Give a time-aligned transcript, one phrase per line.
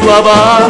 [0.00, 0.60] слова.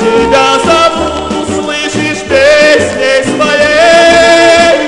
[0.00, 4.78] Тебя зовут, слышишь, песней своей.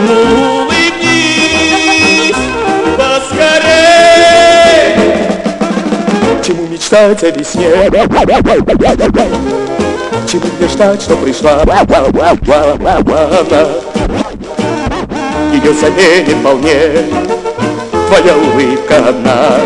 [0.00, 0.16] Ну,
[0.62, 2.42] улыбнись
[2.96, 4.84] поскорей.
[6.44, 7.68] Чему мечтать о весне?
[10.30, 11.62] Чего мне ждать, что пришла?
[15.50, 17.06] Ее заменит вполне
[18.08, 19.60] Твоя улыбка одна.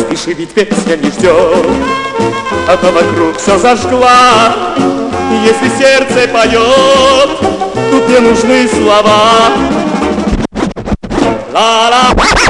[0.00, 1.66] Спеши, ведь песня не ждет.
[2.80, 4.54] То вокруг все зажгла.
[5.44, 7.40] Если сердце поет
[7.90, 9.50] Тут не нужны слова.
[11.52, 12.45] Ла-ла Тебя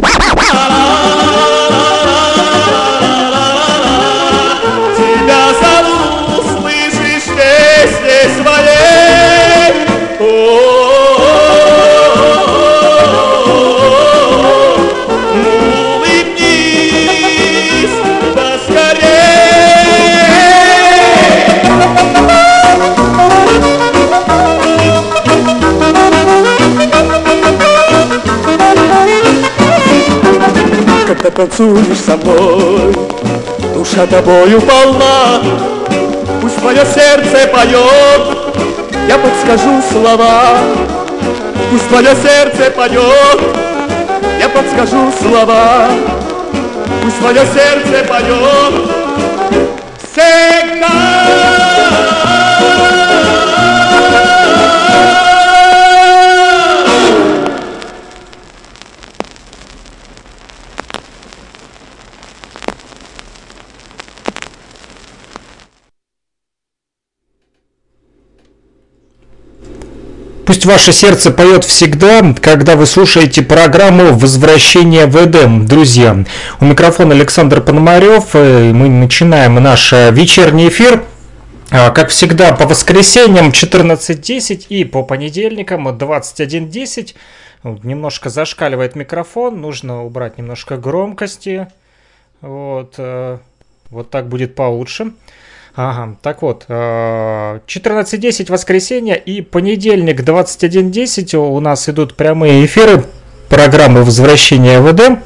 [31.27, 32.95] Когда танцуешь со мной.
[33.75, 35.43] Душа тобою полна
[36.41, 38.55] Пусть твое сердце поет.
[39.09, 40.59] Я подскажу слова
[41.71, 43.41] Пусть твое сердце поет.
[44.39, 45.89] Я подскажу слова
[47.03, 48.75] Пусть твое сердце поет.
[50.13, 50.66] Всегда
[70.67, 75.65] ваше сердце поет всегда, когда вы слушаете программу «Возвращение в Эдем».
[75.65, 76.25] Друзья,
[76.61, 81.05] у микрофона Александр Пономарев, и мы начинаем наш э, вечерний эфир.
[81.71, 87.15] А, Как всегда, по воскресеньям 14.10 и по понедельникам 21.10.
[87.63, 91.69] Вот, Немножко зашкаливает микрофон, нужно убрать немножко громкости.
[92.41, 93.39] Вот, э,
[93.91, 95.13] вот так будет получше.
[95.77, 103.05] Ага, так вот, э, 14.10 воскресенье и понедельник 21.10 у нас идут прямые эфиры
[103.51, 105.21] программы «Возвращение в Эдем».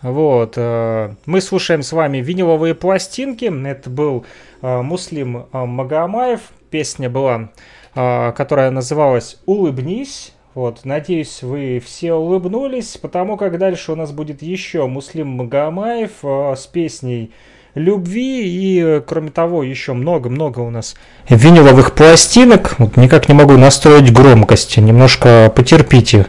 [0.00, 3.52] Вот, э, мы слушаем с вами виниловые пластинки.
[3.66, 4.24] Это был
[4.62, 6.40] э, Муслим э, Магомаев.
[6.70, 7.50] Песня была,
[7.94, 10.32] э, которая называлась «Улыбнись».
[10.54, 16.54] Вот, надеюсь, вы все улыбнулись, потому как дальше у нас будет еще Муслим Магомаев э,
[16.56, 17.32] с песней
[17.74, 20.94] любви и, э, кроме того, еще много-много у нас
[21.28, 22.74] виниловых пластинок.
[22.78, 26.26] Вот никак не могу настроить громкость, немножко потерпите.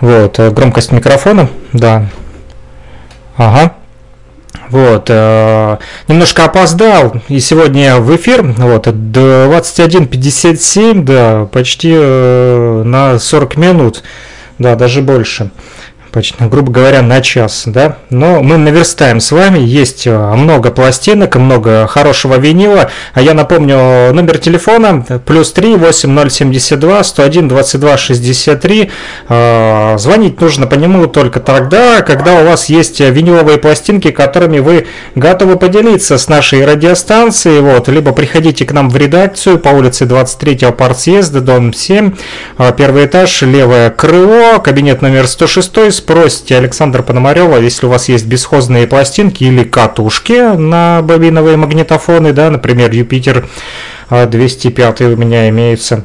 [0.00, 2.06] Вот, э, громкость микрофона, да.
[3.36, 3.74] Ага.
[4.68, 5.76] Вот, э,
[6.08, 14.02] немножко опоздал, и сегодня в эфир, вот, 21.57, да, почти э, на 40 минут,
[14.58, 15.50] да, даже больше
[16.16, 17.98] почти, грубо говоря, на час, да.
[18.08, 22.90] Но мы наверстаем с вами, есть э, много пластинок, много хорошего винила.
[23.12, 28.90] А я напомню, номер телефона плюс 3 8072 101 22 63.
[29.28, 34.86] Э, Звонить нужно по нему только тогда, когда у вас есть виниловые пластинки, которыми вы
[35.16, 37.60] готовы поделиться с нашей радиостанцией.
[37.60, 42.12] Вот, либо приходите к нам в редакцию по улице 23 партсъезда, дом 7,
[42.56, 48.26] э, первый этаж, левое крыло, кабинет номер 106 спросите Александра Пономарева, если у вас есть
[48.26, 53.48] бесхозные пластинки или катушки на бобиновые магнитофоны, да, например, Юпитер
[54.08, 56.04] 205 у меня имеется.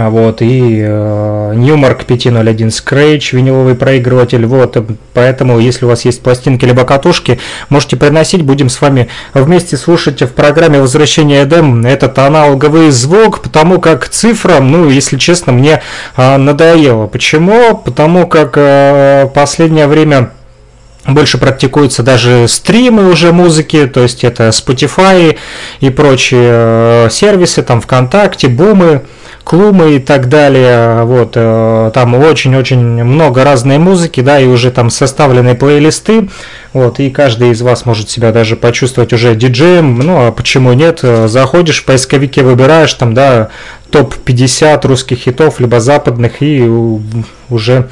[0.00, 4.76] А Вот, и э, Newmark 501 Scratch, виниловый проигрыватель, вот,
[5.12, 10.22] поэтому, если у вас есть пластинки либо катушки, можете приносить, будем с вами вместе слушать
[10.22, 15.82] в программе «Возвращение Эдем» этот аналоговый звук, потому как цифра, ну, если честно, мне
[16.16, 17.08] э, надоело.
[17.08, 17.76] Почему?
[17.76, 20.30] Потому как э, последнее время
[21.08, 25.36] больше практикуются даже стримы уже музыки, то есть это Spotify
[25.80, 29.02] и прочие э, сервисы, там ВКонтакте, Бумы,
[29.48, 31.04] клубы и так далее.
[31.04, 36.28] Вот, э, там очень-очень много разной музыки, да, и уже там составлены плейлисты.
[36.74, 39.98] Вот, и каждый из вас может себя даже почувствовать уже диджеем.
[40.00, 41.00] Ну, а почему нет?
[41.00, 43.48] Заходишь в поисковике, выбираешь там, да,
[43.90, 46.68] топ-50 русских хитов, либо западных, и
[47.48, 47.88] уже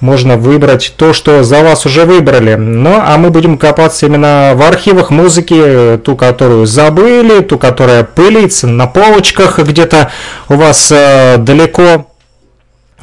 [0.00, 2.54] можно выбрать то, что за вас уже выбрали.
[2.54, 8.66] Ну, а мы будем копаться именно в архивах музыки, ту, которую забыли, ту, которая пылится
[8.66, 10.10] на полочках где-то
[10.48, 12.06] у вас э, далеко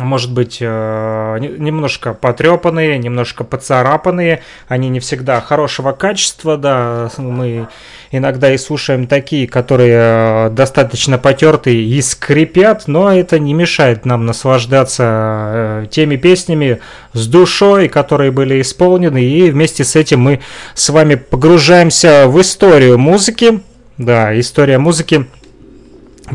[0.04, 7.68] может быть, э, немножко потрепанные, немножко поцарапанные, они не всегда хорошего качества, да, мы
[8.12, 14.26] иногда и слушаем такие, которые э, достаточно потертые и скрипят, но это не мешает нам
[14.26, 16.80] наслаждаться э, теми песнями
[17.14, 20.42] с душой, которые были исполнены, и вместе с этим мы
[20.74, 23.62] с вами погружаемся в историю музыки,
[23.98, 25.28] да, история музыки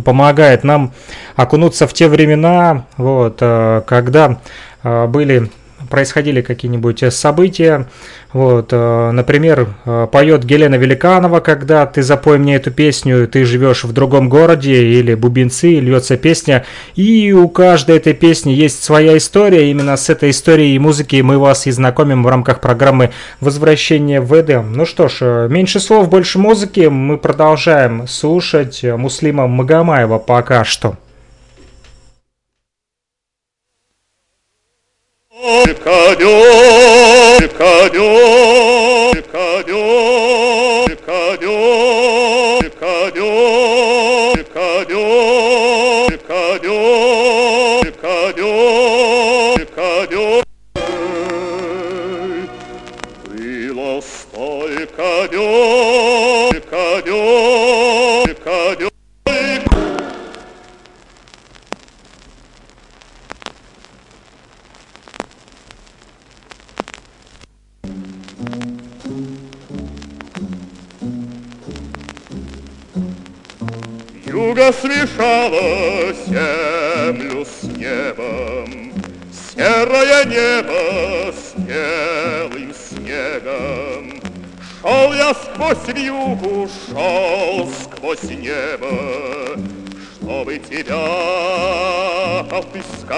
[0.04, 0.92] помогает нам
[1.36, 4.38] окунуться в те времена, вот, э, когда
[4.82, 5.50] э, были
[5.88, 7.86] происходили какие-нибудь события.
[8.32, 9.68] Вот, э, например,
[10.12, 15.14] поет Гелена Великанова, когда ты запой мне эту песню, ты живешь в другом городе, или
[15.14, 16.64] бубенцы, льется песня.
[16.94, 19.70] И у каждой этой песни есть своя история.
[19.70, 23.10] Именно с этой историей и музыки мы вас и знакомим в рамках программы
[23.40, 24.72] «Возвращение в Эдем».
[24.72, 26.88] Ну что ж, меньше слов, больше музыки.
[26.88, 30.96] Мы продолжаем слушать Муслима Магомаева пока что.
[35.46, 36.26] 집가뇨
[37.38, 37.98] 집가뇨
[39.14, 39.70] 집가뇨
[40.88, 41.85] 집가뇨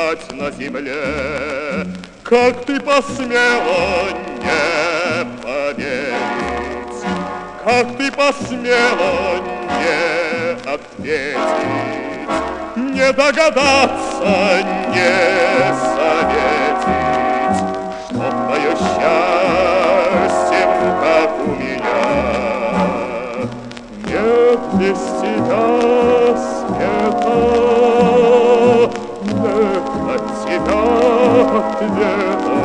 [0.09, 1.87] отыскать на земле.
[2.23, 6.15] Как ты посмела не поверить,
[7.65, 9.41] Как ты посмела
[9.81, 11.39] не ответить,
[12.77, 16.58] не догадаться, не заметить,
[31.69, 32.58] ответа.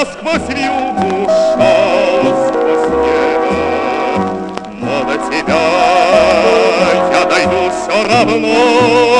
[0.00, 3.52] Я сквозь вьюгу, шел сквозь небо,
[4.80, 5.62] Но до тебя
[7.12, 9.19] я дойду все равно.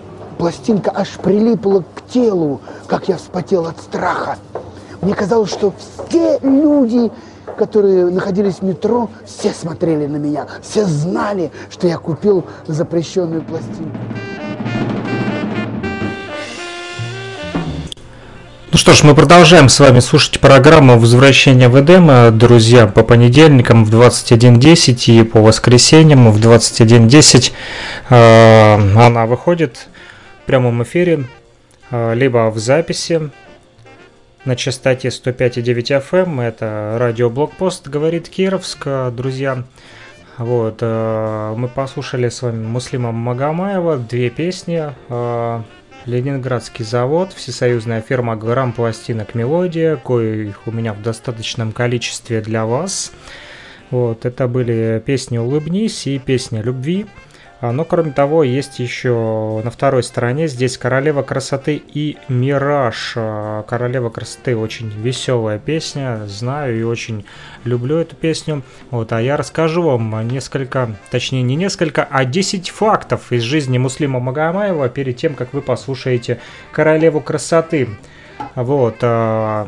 [0.41, 4.39] пластинка аж прилипла к телу, как я вспотел от страха.
[4.99, 5.71] Мне казалось, что
[6.09, 7.11] все люди,
[7.59, 13.95] которые находились в метро, все смотрели на меня, все знали, что я купил запрещенную пластинку.
[18.71, 22.35] Ну что ж, мы продолжаем с вами слушать программу «Возвращение в Эдем».
[22.35, 27.51] Друзья, по понедельникам в 21.10 и по воскресеньям в 21.10
[28.09, 29.89] э, она выходит
[30.51, 31.23] прямом эфире,
[31.91, 33.29] а, либо в записи
[34.43, 36.23] на частоте 105,9 FM.
[36.23, 36.39] Эм.
[36.41, 39.63] Это радио Блокпост, говорит Кировск, друзья.
[40.37, 44.93] Вот, а, мы послушали с вами Муслима Магомаева, две песни.
[45.07, 45.63] А,
[46.05, 53.13] Ленинградский завод, всесоюзная фирма Грам пластинок Мелодия, коих у меня в достаточном количестве для вас.
[53.89, 57.05] Вот, это были песни «Улыбнись» и песня «Любви».
[57.61, 63.13] А, но кроме того, есть еще на второй стороне здесь Королева красоты и Мираж.
[63.15, 67.23] А, Королева красоты очень веселая песня, знаю и очень
[67.63, 68.63] люблю эту песню.
[68.89, 74.19] Вот, а я расскажу вам несколько, точнее не несколько, а 10 фактов из жизни Муслима
[74.19, 76.39] Магомаева перед тем, как вы послушаете
[76.71, 77.89] Королеву красоты.
[78.55, 79.67] Вот, а,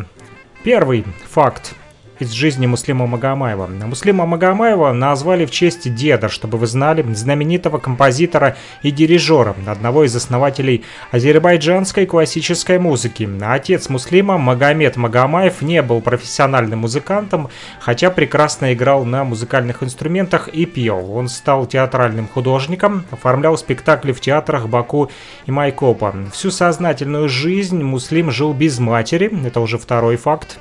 [0.63, 1.75] первый факт
[2.19, 3.67] из жизни Муслима Магомаева.
[3.67, 10.15] Муслима Магомаева назвали в честь деда, чтобы вы знали, знаменитого композитора и дирижера, одного из
[10.15, 13.29] основателей азербайджанской классической музыки.
[13.41, 20.65] Отец Муслима, Магомед Магомаев, не был профессиональным музыкантом, хотя прекрасно играл на музыкальных инструментах и
[20.65, 21.11] пел.
[21.11, 25.09] Он стал театральным художником, оформлял спектакли в театрах Баку
[25.45, 26.13] и Майкопа.
[26.31, 30.59] Всю сознательную жизнь Муслим жил без матери, это уже второй факт.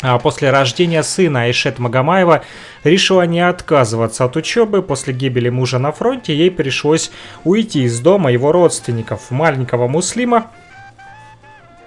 [0.00, 2.44] А после рождения сына Айшет Магомаева
[2.84, 4.82] решила не отказываться от учебы.
[4.82, 7.10] После гибели мужа на фронте ей пришлось
[7.44, 9.30] уйти из дома его родственников.
[9.30, 10.50] Маленького муслима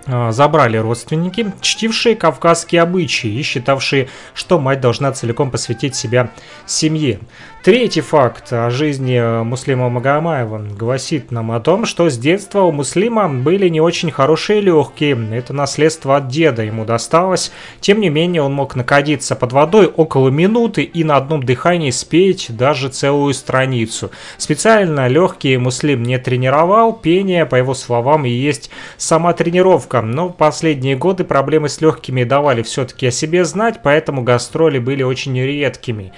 [0.08, 6.32] а, забрали родственники, чтившие кавказские обычаи и считавшие, что мать должна целиком посвятить себя
[6.66, 7.20] семье.
[7.64, 13.30] Третий факт о жизни Муслима Магомаева гласит нам о том, что с детства у Муслима
[13.30, 15.16] были не очень хорошие легкие.
[15.32, 17.52] Это наследство от деда ему досталось.
[17.80, 22.48] Тем не менее, он мог находиться под водой около минуты и на одном дыхании спеть
[22.50, 24.10] даже целую страницу.
[24.40, 26.94] Специально легкие Муслим не тренировал.
[26.94, 30.02] Пение, по его словам, и есть сама тренировка.
[30.02, 35.04] Но в последние годы проблемы с легкими давали все-таки о себе знать, поэтому гастроли были
[35.04, 36.12] очень редкими.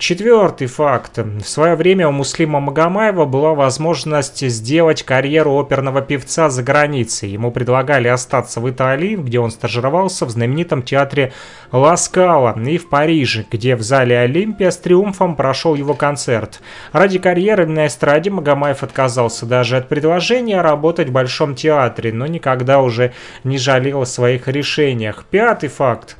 [0.00, 1.18] Четвертый факт.
[1.18, 7.28] В свое время у Муслима Магомаева была возможность сделать карьеру оперного певца за границей.
[7.28, 11.34] Ему предлагали остаться в Италии, где он стажировался в знаменитом театре
[11.70, 16.62] Ласкала, и в Париже, где в зале Олимпия с триумфом прошел его концерт.
[16.92, 22.80] Ради карьеры на эстраде Магомаев отказался даже от предложения работать в Большом театре, но никогда
[22.80, 23.12] уже
[23.44, 25.26] не жалел о своих решениях.
[25.30, 26.16] Пятый факт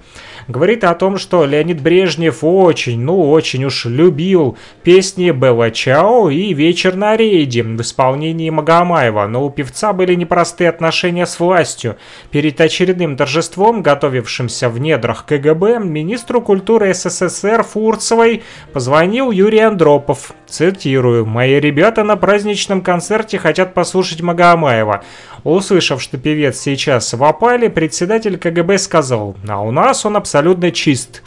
[0.50, 6.52] говорит о том, что Леонид Брежнев очень, ну очень уж любил песни Белла Чао и
[6.52, 11.96] «Вечер на рейде» в исполнении Магомаева, но у певца были непростые отношения с властью.
[12.30, 18.42] Перед очередным торжеством, готовившимся в недрах КГБ, министру культуры СССР Фурцевой
[18.72, 20.34] позвонил Юрий Андропов.
[20.50, 21.24] Цитирую.
[21.26, 25.02] «Мои ребята на праздничном концерте хотят послушать Магомаева.
[25.44, 31.22] Услышав, что певец сейчас в опале, председатель КГБ сказал, а у нас он абсолютно чист.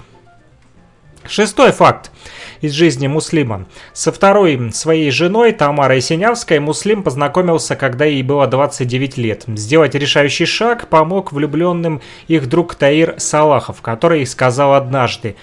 [1.25, 2.11] Шестой факт
[2.59, 3.65] из жизни Муслима.
[3.93, 9.43] Со второй своей женой Тамарой Синявской Муслим познакомился, когда ей было 29 лет.
[9.47, 15.35] Сделать решающий шаг помог влюбленным их друг Таир Салахов, который сказал однажды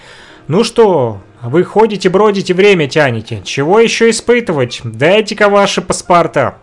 [0.51, 3.41] «Ну что, вы ходите, бродите, время тянете.
[3.45, 4.81] Чего еще испытывать?
[4.83, 6.55] Дайте-ка ваши паспорта».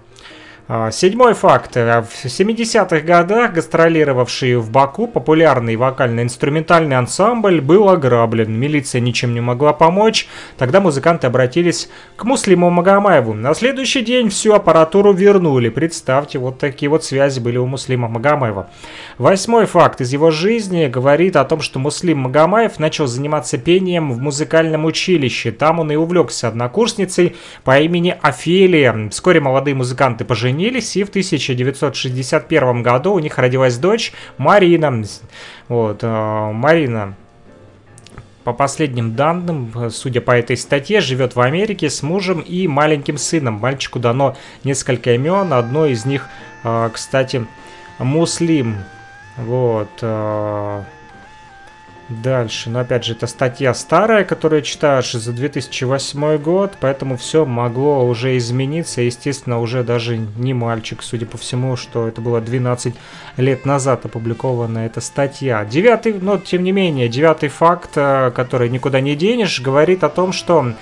[0.71, 1.79] А, седьмой факт.
[1.79, 8.53] Э, в 70-х годах гастролировавший в Баку популярный вокально-инструментальный ансамбль был ограблен.
[8.53, 10.29] Милиция ничем не могла помочь.
[10.59, 13.33] Тогда музыканты обратились к Муслиму Магомаеву.
[13.33, 15.71] На следующий день всю аппаратуру вернули.
[15.71, 18.69] Представьте, вот такие вот связи были у Муслима Магомаева.
[19.17, 24.19] Восьмой факт из его жизни говорит о том, что Муслим Магомаев начал заниматься пением в
[24.19, 25.51] музыкальном училище.
[25.51, 29.09] Там он и увлекся однокурсницей по имени Офелия.
[29.09, 35.05] Вскоре молодые музыканты поженились поженились, и в 1961 году у них родилась дочь Марина.
[35.69, 37.15] Вот, э, Марина
[38.45, 43.55] по последним данным, судя по этой статье, живет в Америке с мужем и маленьким сыном.
[43.55, 46.27] Мальчику дано несколько имен, одно из них,
[46.65, 47.47] э, кстати,
[47.99, 48.77] Муслим.
[49.37, 49.89] Вот.
[52.09, 58.07] Дальше, но опять же, это статья старая, которую читаешь за 2008 год, поэтому все могло
[58.09, 59.03] уже измениться.
[59.03, 62.95] Естественно, уже даже не мальчик, судя по всему, что это было 12
[63.37, 65.63] лет назад опубликована эта статья.
[65.67, 70.33] Девятый, но тем не менее, девятый факт, э, который никуда не денешь, говорит о том,
[70.33, 70.73] что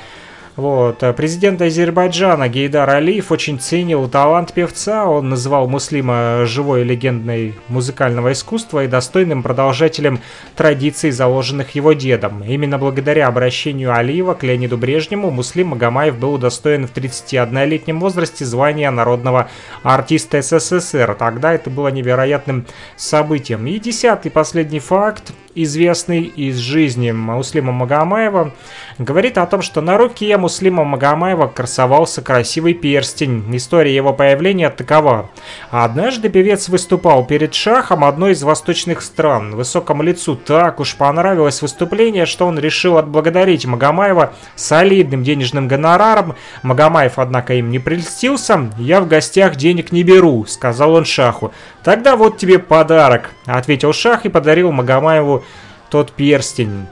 [0.56, 1.02] вот.
[1.02, 5.04] Э, президент Азербайджана Гейдар Алиев очень ценил талант певца.
[5.04, 10.20] Он называл Муслима живой легендой музыкального искусства и достойным продолжателем
[10.54, 12.42] традиций, заложенных его дедом.
[12.42, 18.90] Именно благодаря обращению Алиева к Леониду Брежнему Муслим Магомаев был удостоен в 31-летнем возрасте звания
[18.90, 19.50] народного
[19.82, 21.16] артиста СССР.
[21.18, 22.64] Тогда это было невероятным
[22.96, 23.66] событием.
[23.66, 28.52] И десятый последний факт– известный из жизни Муслима Магомаева,
[28.98, 33.44] говорит о том, что на руке Муслима Магомаева красовался красивый перстень.
[33.56, 35.30] История его появления такова.
[35.70, 39.56] Однажды певец выступал перед шахом одной из восточных стран.
[39.56, 46.36] Высокому лицу так уж понравилось выступление, что он решил отблагодарить Магомаева солидным денежным гонораром.
[46.62, 48.70] Магомаев, однако, им не прельстился.
[48.78, 51.52] «Я в гостях денег не беру»,— сказал он шаху.
[51.82, 55.44] «Тогда вот тебе подарок»,— ответил шах и подарил Магомаеву
[55.90, 56.86] тот перстень.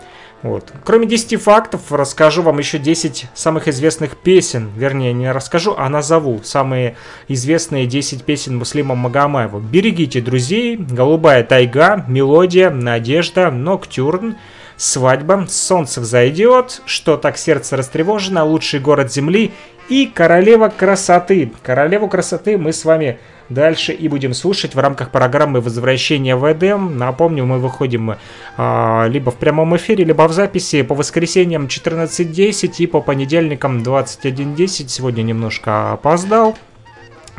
[0.45, 0.73] Вот.
[0.85, 4.71] Кроме 10 фактов, расскажу вам еще 10 самых известных песен.
[4.77, 6.97] Вернее, не расскажу, а назову самые
[7.29, 9.59] известные 10 песен Муслима Магомаева.
[9.59, 14.37] «Берегите друзей», «Голубая тайга», «Мелодия», «Надежда», «Ноктюрн»,
[14.77, 19.51] «Свадьба», «Солнце взойдет», «Что так сердце растревожено», «Лучший город земли»
[19.89, 21.53] и «Королева красоты».
[21.63, 26.99] «Королеву красоты» мы с вами дальше и будем слушать в рамках программы «Возвращение в Эдем».
[26.99, 28.17] Напомню, мы выходим
[28.57, 34.89] а, либо в прямом эфире, либо в записи по воскресеньям 14.10 и по понедельникам 21.10.
[34.89, 36.57] Сегодня немножко опоздал.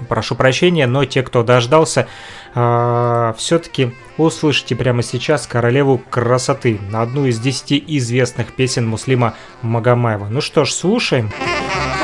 [0.10, 2.08] Прошу прощения, но те, кто дождался,
[2.54, 10.28] э, все-таки услышите прямо сейчас «Королеву красоты», одну из десяти известных песен Муслима Магомаева.
[10.30, 11.32] Ну что ж, слушаем.
[11.32, 11.95] Слушаем.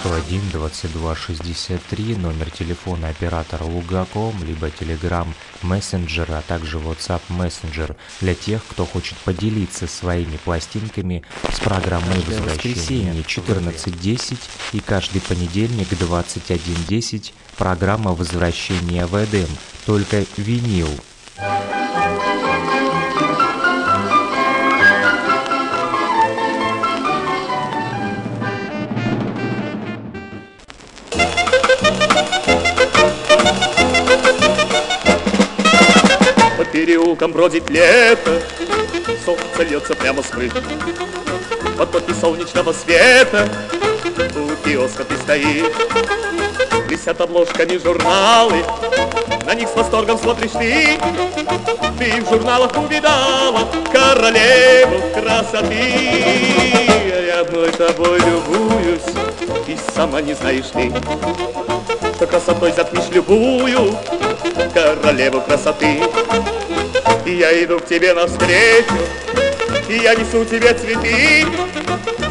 [0.00, 5.26] 101 22 63, номер телефона оператора Лугаком, либо Telegram
[5.62, 13.12] Messenger, а также WhatsApp Messenger для тех, кто хочет поделиться своими пластинками с программой возвращения
[13.12, 14.38] 14.10
[14.72, 19.48] и каждый понедельник 21.10 программа возвращения в Эдем,
[19.84, 20.88] только винил.
[36.86, 38.40] Переулком бродит лето,
[39.22, 40.50] Солнце льется прямо с крыш.
[41.76, 43.50] потоки солнечного света.
[44.34, 45.74] У киоска ты стоишь
[46.88, 48.64] Висят обложками журналы.
[49.44, 50.98] На них с восторгом смотришь ты
[51.98, 55.84] Ты в журналах увидала Королеву красоты.
[57.26, 59.14] Я одной тобой любуюсь
[59.66, 60.90] И сама не знаешь ты
[62.20, 63.96] Что красотой затмишь любую
[64.74, 66.02] Королеву красоты
[67.24, 68.98] я иду к тебе навстречу
[69.88, 71.46] И я несу тебе цветы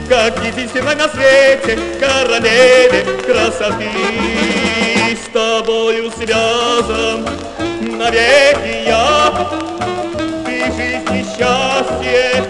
[0.07, 3.89] как единственной на свете королеве красоты.
[5.11, 7.27] С тобою связан
[7.81, 9.49] навеки я,
[10.45, 12.43] ты жизнь и счастье,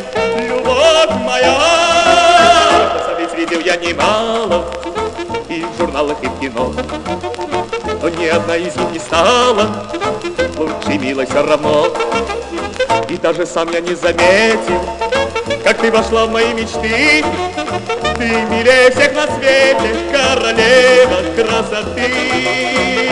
[0.45, 2.97] любовь моя.
[2.97, 4.78] Красавиц видел я немало
[5.99, 6.73] журналах, и в кино,
[8.01, 9.89] но ни одна из них не стала
[10.57, 11.87] лучше милой все равно.
[13.09, 14.81] И даже сам я не заметил,
[15.63, 17.23] как ты вошла в мои мечты.
[18.17, 23.08] Ты милее всех на свете, королева красоты.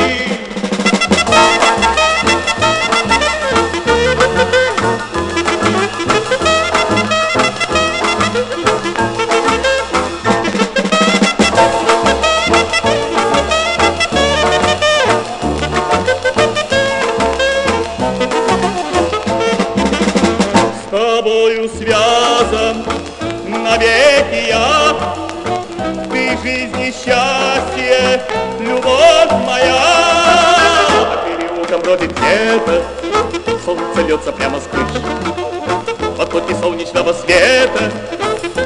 [37.77, 37.91] Света,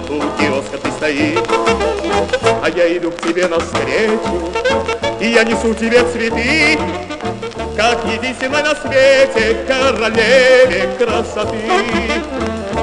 [0.09, 1.39] у киоска ты стоишь.
[2.63, 4.51] А я иду к тебе навстречу,
[5.19, 6.77] и я несу тебе цветы,
[7.75, 11.57] как единственной на свете королеве красоты.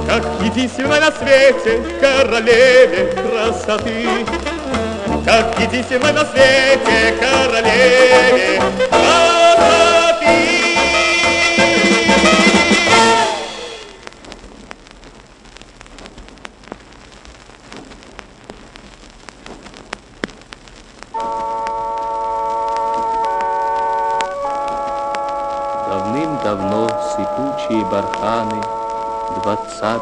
[0.06, 4.06] Как единственной на свете королеве красоты.
[5.24, 9.37] Как единственной на свете королеве красоты.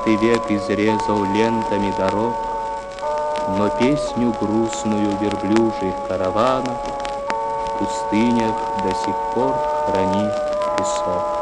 [0.06, 2.32] Двадцатый век изрезал лентами дорог,
[3.58, 6.78] Но песню грустную верблюжьих караванов
[7.66, 9.52] В пустынях до сих пор
[9.86, 10.32] хранит
[10.78, 11.35] песок.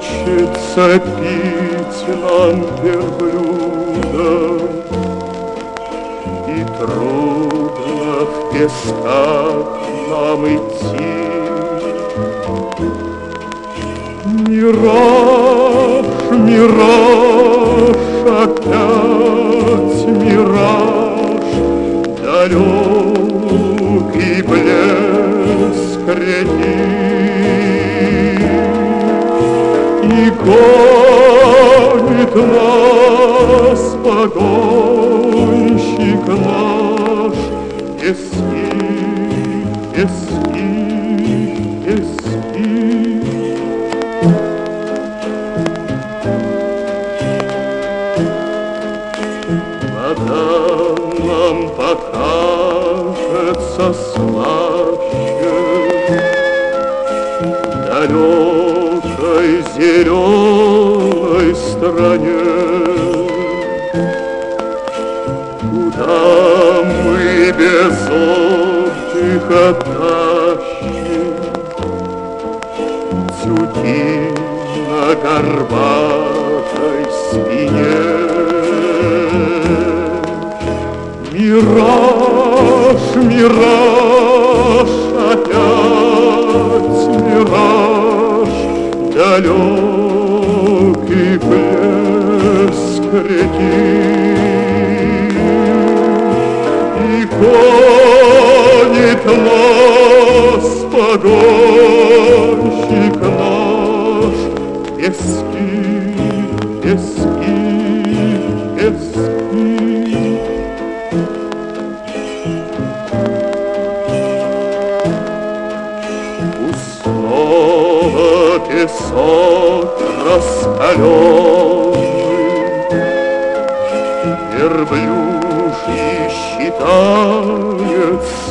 [0.00, 4.60] Хочется пить нам верблюдом,
[6.48, 9.68] И трудно в песках
[10.08, 11.20] нам идти.
[14.48, 21.48] Мираж, мираж, опять мираж,
[22.22, 22.82] далекий
[24.42, 27.39] блеск реки.
[30.44, 35.36] Гонит нас погонщик
[36.26, 37.38] наш,
[38.00, 38.69] пески,
[75.70, 77.96] горбатой спине.
[81.32, 84.90] Мираж, мираж,
[85.32, 88.52] опять мираж,
[89.14, 90.14] далекий
[91.38, 93.90] блеск реки.
[97.06, 102.09] И гонит нас погонщик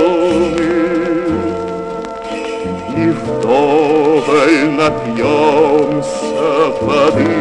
[2.97, 6.43] И вдоволь напьемся
[6.81, 7.33] воды.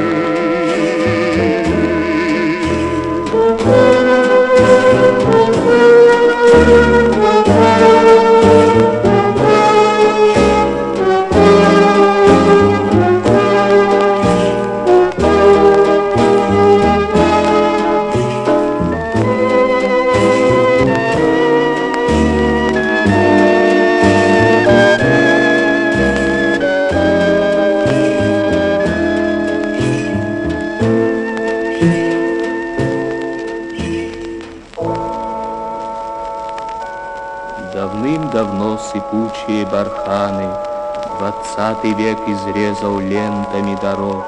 [42.82, 44.24] Изрезал лентами дорог,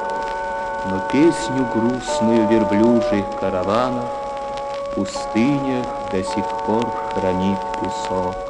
[0.87, 4.05] Но песню грустную верблюжьих караванов
[4.95, 8.44] пустынях до сих пор хранит песок.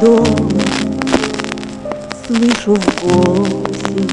[0.00, 0.50] Дома
[2.26, 4.06] Слышу в голосе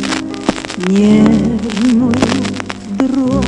[0.88, 2.14] нежную
[2.90, 3.46] дрожь.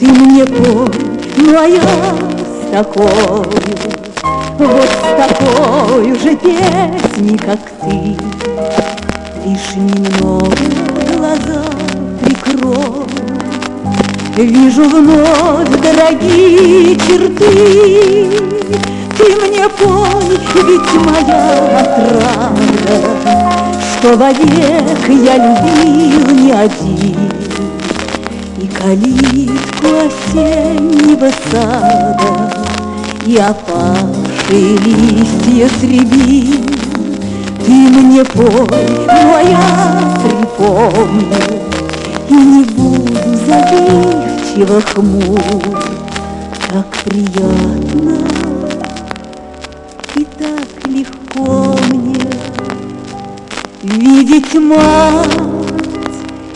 [0.00, 0.90] Ты мне пой,
[1.36, 3.44] ну а я с такой,
[4.58, 8.16] вот с такой же песней, как ты.
[9.44, 10.56] Лишь немного
[11.14, 11.64] глаза
[12.24, 13.06] прикрою,
[14.36, 18.56] Вижу вновь дорогие черты.
[19.18, 22.96] Ты мне пой, ведь моя отрада,
[23.98, 27.30] Что вовек я любил не один.
[28.60, 32.64] И калитку осеннего сада,
[33.24, 36.76] И опавшие листья среди.
[37.66, 38.68] Ты мне пой,
[39.08, 41.34] но я припомню
[42.28, 45.40] И не буду забивчиво хмур
[46.70, 48.35] Так приятно
[54.36, 55.32] Видеть мать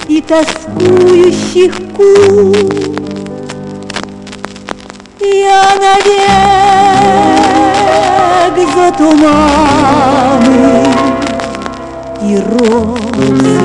[0.07, 2.55] и тоскующих кур
[5.19, 6.19] Я навек
[8.75, 10.75] за туманы
[12.23, 13.61] и розы.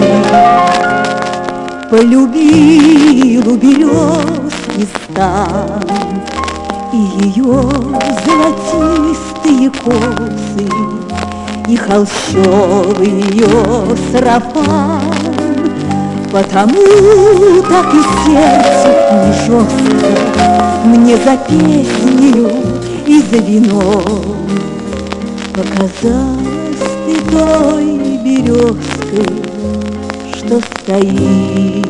[1.91, 5.83] Полюбил у березки стан
[6.93, 7.61] И ее
[8.25, 11.04] золотистые косы
[11.67, 13.47] И холщовый ее
[14.11, 15.01] сарафан
[16.31, 22.51] Потому так и сердце не жестко Мне за песнею
[23.07, 24.47] и за вином
[25.53, 26.45] Показалась
[27.05, 29.43] ты той березкой,
[30.35, 31.85] Что стоит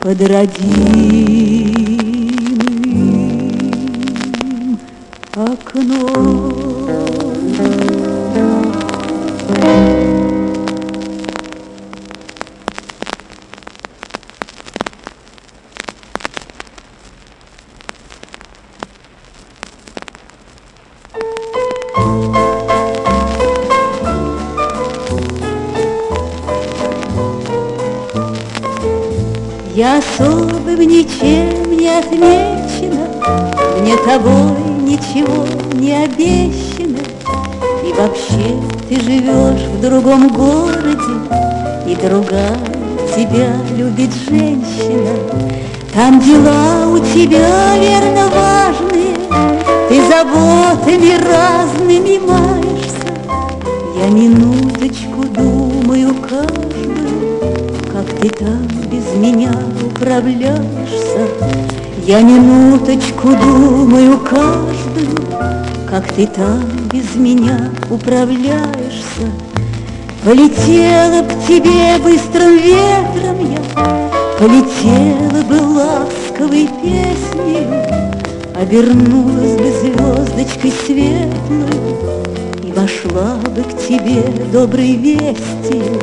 [0.00, 1.60] под родимым
[5.36, 6.39] окном.
[40.10, 41.14] Другом городе,
[41.86, 42.58] И другая
[43.14, 45.10] тебя любит женщина.
[45.94, 49.14] Там дела у тебя, верно, важные,
[49.88, 53.12] Ты заботами разными маешься.
[53.96, 57.38] Я минуточку думаю каждую,
[57.92, 59.52] Как ты там без меня
[59.84, 61.28] управляешься.
[62.04, 65.24] Я минуточку думаю каждую,
[65.88, 69.49] Как ты там без меня управляешься.
[70.22, 73.58] Полетела к тебе быстрым ветром я,
[74.38, 77.66] Полетела бы ласковой песней,
[78.54, 81.70] Обернулась бы звездочкой светлой
[82.62, 85.98] И вошла бы к тебе доброй вестью.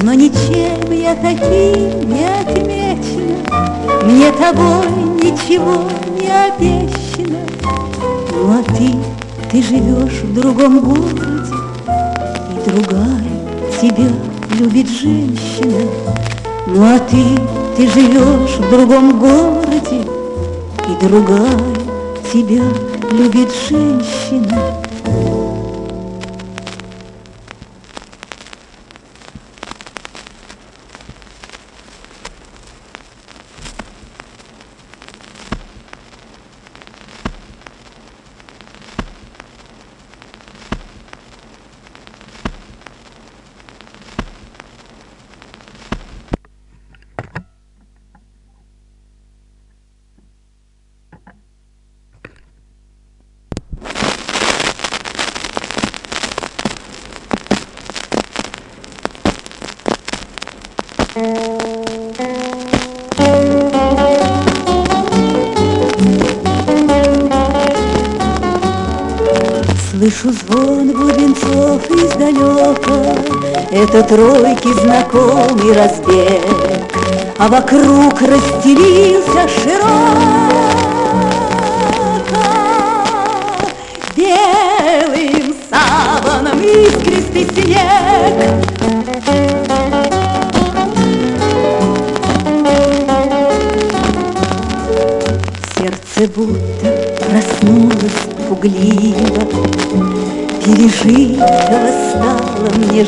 [0.00, 4.86] Но ничем я таким не отмечена, Мне тобой
[5.22, 5.82] ничего
[6.18, 7.40] не обещано.
[8.32, 8.94] Ну а ты,
[9.50, 11.37] ты живешь в другом городе,
[12.68, 13.24] другая
[13.80, 14.08] тебя
[14.58, 15.88] любит женщина.
[16.66, 17.24] Ну а ты,
[17.76, 20.02] ты живешь в другом городе,
[20.86, 21.58] И другая
[22.32, 22.62] тебя
[23.12, 24.87] любит женщина.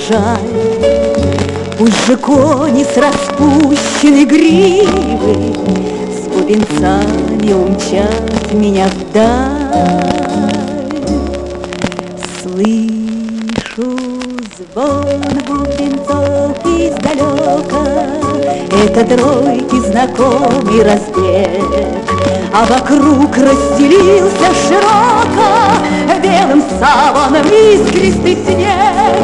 [0.08, 0.38] Жаль.
[1.78, 5.54] Пусть же кони с распущенной гривой
[6.12, 10.50] С бубенцами умчат меня вдаль.
[12.42, 13.98] Слышу
[14.58, 17.86] звон бубенцов издалека,
[18.84, 21.64] Это тройки знакомый разбег,
[22.52, 25.80] А вокруг расстелился широко
[26.22, 29.19] Белым саваном искристый снег.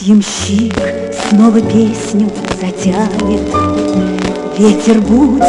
[0.00, 0.74] Ямщик
[1.28, 2.30] снова песню
[2.60, 3.42] затянет,
[4.56, 5.42] Ветер будет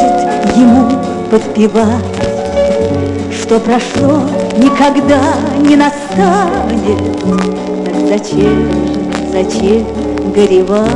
[0.55, 0.89] ему
[1.29, 2.03] подпевать,
[3.31, 4.23] Что прошло
[4.57, 5.21] никогда
[5.59, 6.99] не настанет,
[7.85, 8.69] Так зачем
[9.31, 9.85] зачем
[10.33, 10.89] горевать?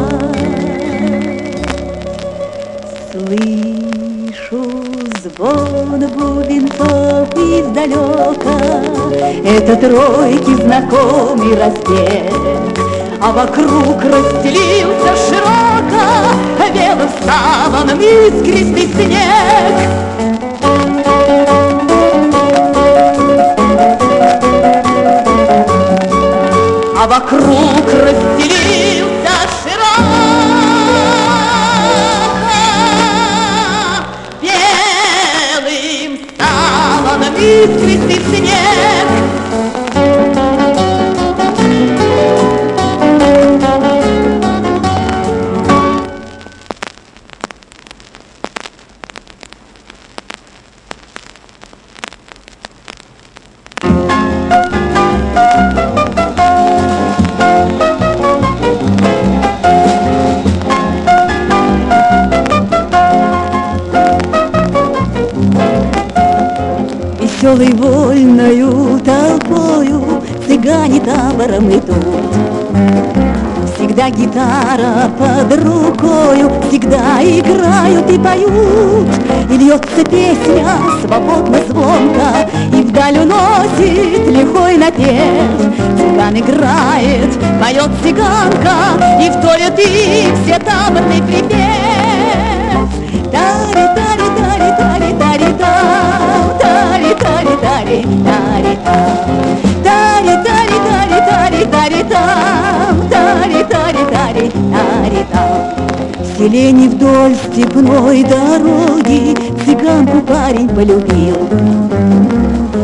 [3.11, 4.63] Слышу
[5.23, 8.83] звон бубенцов издалека,
[9.45, 12.52] Это тройки знакомый разбег,
[13.25, 16.03] А вокруг расстелился широко
[16.73, 19.89] Белым саваном искристый снег.
[26.97, 28.82] А вокруг расстелился
[77.23, 79.07] Всегда играют и поют
[79.49, 80.67] И льется песня
[81.01, 85.71] свободно звонко И вдаль уносит лихой напев.
[85.97, 88.75] Цыган играет, поет цыганка,
[89.21, 92.89] и вторят им все таборный припев.
[93.31, 99.23] Тари, тари, тари, тари, тари, тари, тари, тари, тари, там.
[99.83, 105.25] Тари, тари, тари, тари, тари, там, тари, тари, тари, тари,
[106.43, 109.33] селении вдоль степной дороги
[109.63, 111.47] Цыганку парень полюбил.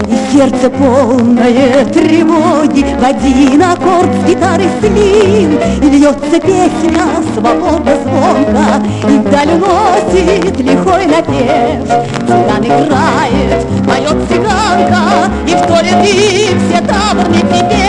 [0.08, 5.60] И сердце полное тревоги В один аккорд с гитары слил.
[5.84, 7.04] И льется песня
[7.34, 11.86] свободно звонко И вдаль уносит лихой напев.
[12.28, 17.89] Цыган играет, поет цыганка И вторит им все таборный припев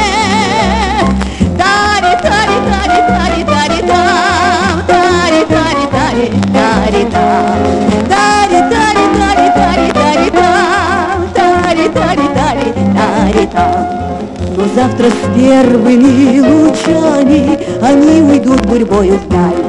[14.81, 19.62] завтра с первыми лучами они уйдут гурьбою вдаль.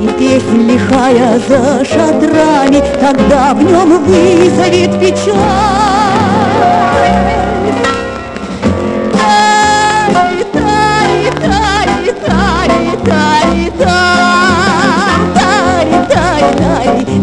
[0.00, 5.34] И песнь лихая за шатрами Тогда в нем вызовет печаль.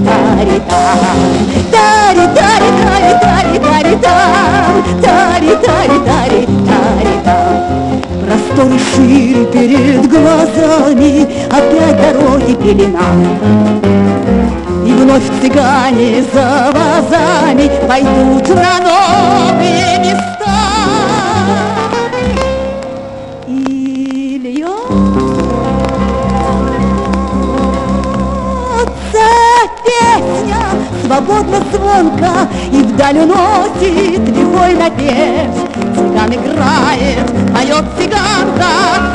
[0.05, 1.64] Тари,
[5.45, 8.01] Тари, тари, тари, тари, там.
[8.25, 13.09] Просторы шире перед глазами, Опять дороги пелена.
[14.85, 20.25] И вновь цыгане за вазами Пойдут на новые места.
[23.47, 24.39] И
[29.85, 30.57] песня
[31.05, 32.49] свободно звонко
[32.95, 35.51] И вдаль уносит лихой напев
[35.95, 38.71] Цыган играет, поет цыганка.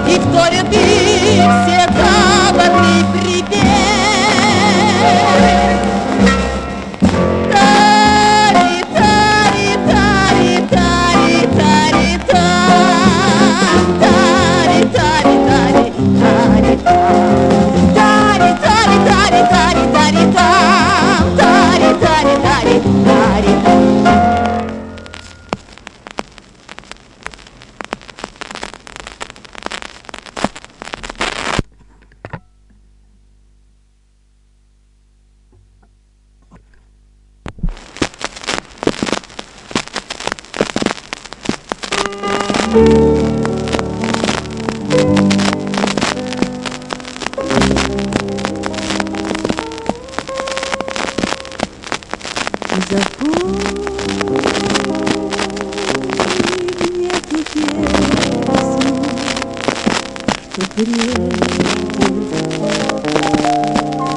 [0.06, 3.29] И вторят их все таборный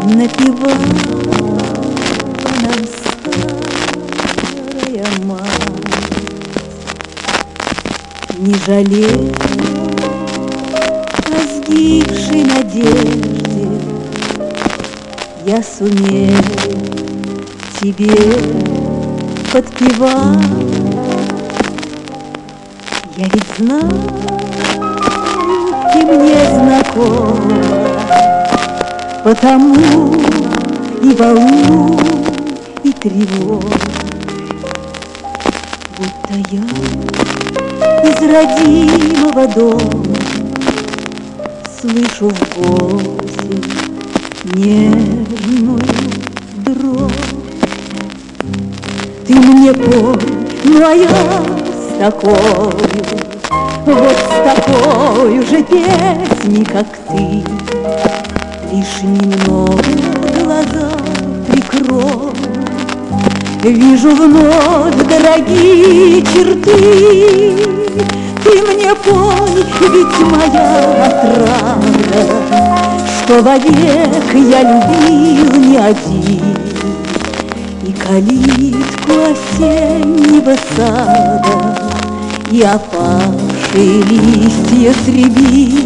[0.06, 0.76] напевала
[2.62, 3.64] нам старая
[5.24, 5.68] мать.
[8.38, 9.32] Не жалей
[11.28, 13.68] о сгибшей надежде,
[15.46, 16.44] я сумею
[17.80, 18.16] тебе
[19.52, 20.44] подпевать.
[23.16, 23.92] Я ведь знаю,
[25.94, 27.93] ты мне знакома,
[29.24, 29.74] Потому
[31.02, 31.98] и волну,
[32.84, 33.64] и тревог,
[35.98, 36.62] Будто я
[38.04, 40.16] из родимого дома
[41.80, 43.62] Слышу в голосе
[44.56, 45.80] нежную
[46.66, 47.12] дрожь.
[49.26, 50.18] Ты мне пой,
[50.66, 52.34] моя с такой,
[53.86, 57.53] вот с такой же песней, как ты.
[58.74, 59.84] Лишь немного
[60.34, 60.90] глаза
[61.48, 62.34] прикрой,
[63.62, 67.56] Вижу вновь дорогие черты.
[68.44, 72.22] Ты мне пой, ведь моя отрада,
[73.20, 76.58] Что вовек я любил не один.
[77.84, 81.80] И калитку осеннего сада,
[82.50, 85.83] И опавшие листья среди.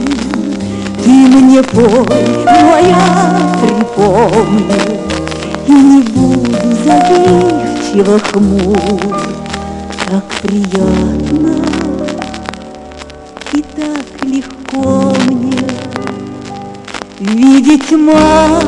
[1.08, 2.06] Ты мне пой,
[2.46, 4.76] моя припомни,
[5.66, 6.52] И не буду
[6.84, 8.78] забивчиво хмур,
[10.10, 11.64] Как приятно
[13.54, 15.64] и так легко мне
[17.22, 18.66] Видеть мать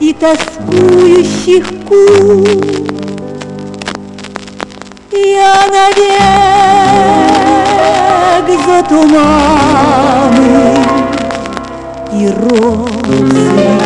[0.00, 2.96] и тоскующих кур.
[8.46, 10.85] навек за туманы
[12.20, 13.76] и розы.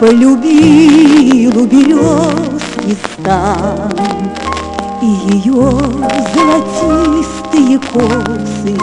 [0.00, 3.92] Полюбил у березки стан
[5.02, 5.70] И ее
[6.34, 8.78] золотистые косы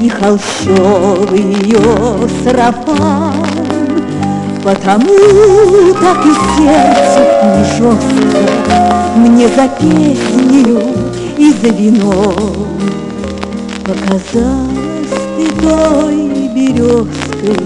[0.00, 3.34] И холщовый ее сарафан
[4.62, 10.80] Потому так и сердце не жестко Мне за песнею
[11.36, 12.66] и за вином
[13.84, 15.04] Показалась
[15.36, 16.23] ты той
[16.72, 17.56] березкой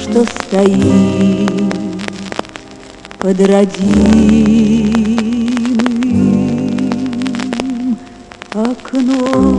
[0.00, 1.50] что стоит
[3.18, 4.78] под родимым
[8.54, 9.57] окном.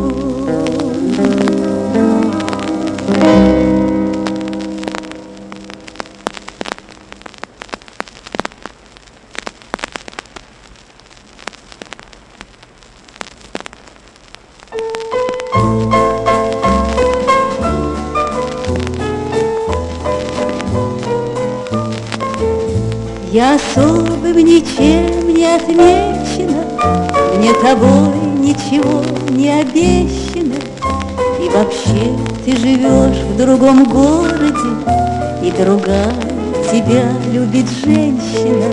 [37.50, 38.72] Любит женщина.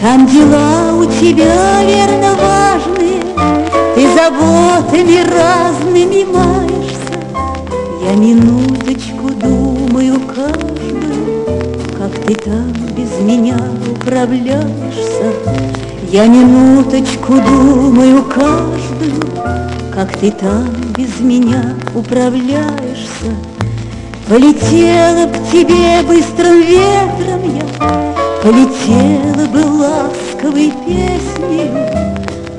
[0.00, 3.20] Там дела у тебя, верно, важные,
[3.94, 6.96] Ты заботами разными маешься.
[8.02, 11.44] Я минуточку думаю каждую,
[11.98, 13.58] Как ты там без меня
[13.90, 15.32] управляешься.
[16.10, 19.20] Я минуточку думаю каждую,
[19.94, 23.34] Как ты там без меня управляешься.
[24.26, 27.29] Полетела к тебе быстрым ветром
[28.42, 31.70] Полетела бы ласковой песней,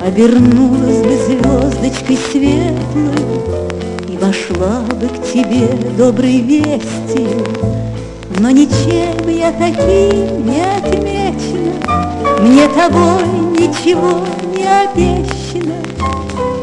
[0.00, 3.42] Обернулась бы звездочкой светлой
[4.08, 5.68] И вошла бы к тебе
[5.98, 7.44] доброй вестью.
[8.38, 11.74] Но ничем я таким не отмечена,
[12.42, 13.26] Мне тобой
[13.58, 14.20] ничего
[14.56, 15.74] не обещано.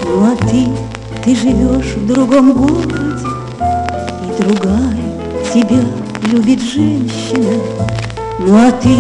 [0.05, 0.65] Ну а ты,
[1.26, 3.28] ты живешь в другом городе,
[4.24, 4.95] И другая
[5.53, 5.82] тебя
[6.32, 7.99] любит женщина.
[8.42, 8.96] Ну а ты,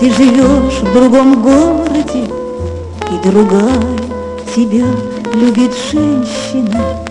[0.00, 2.24] ты живешь в другом городе,
[3.08, 3.80] И другая
[4.52, 4.84] тебя
[5.32, 7.06] любит женщина.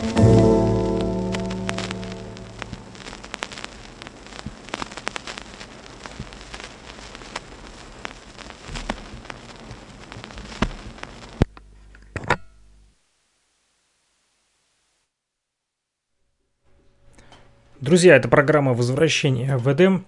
[17.79, 20.03] Друзья, это программа «Возвращение в Эдем».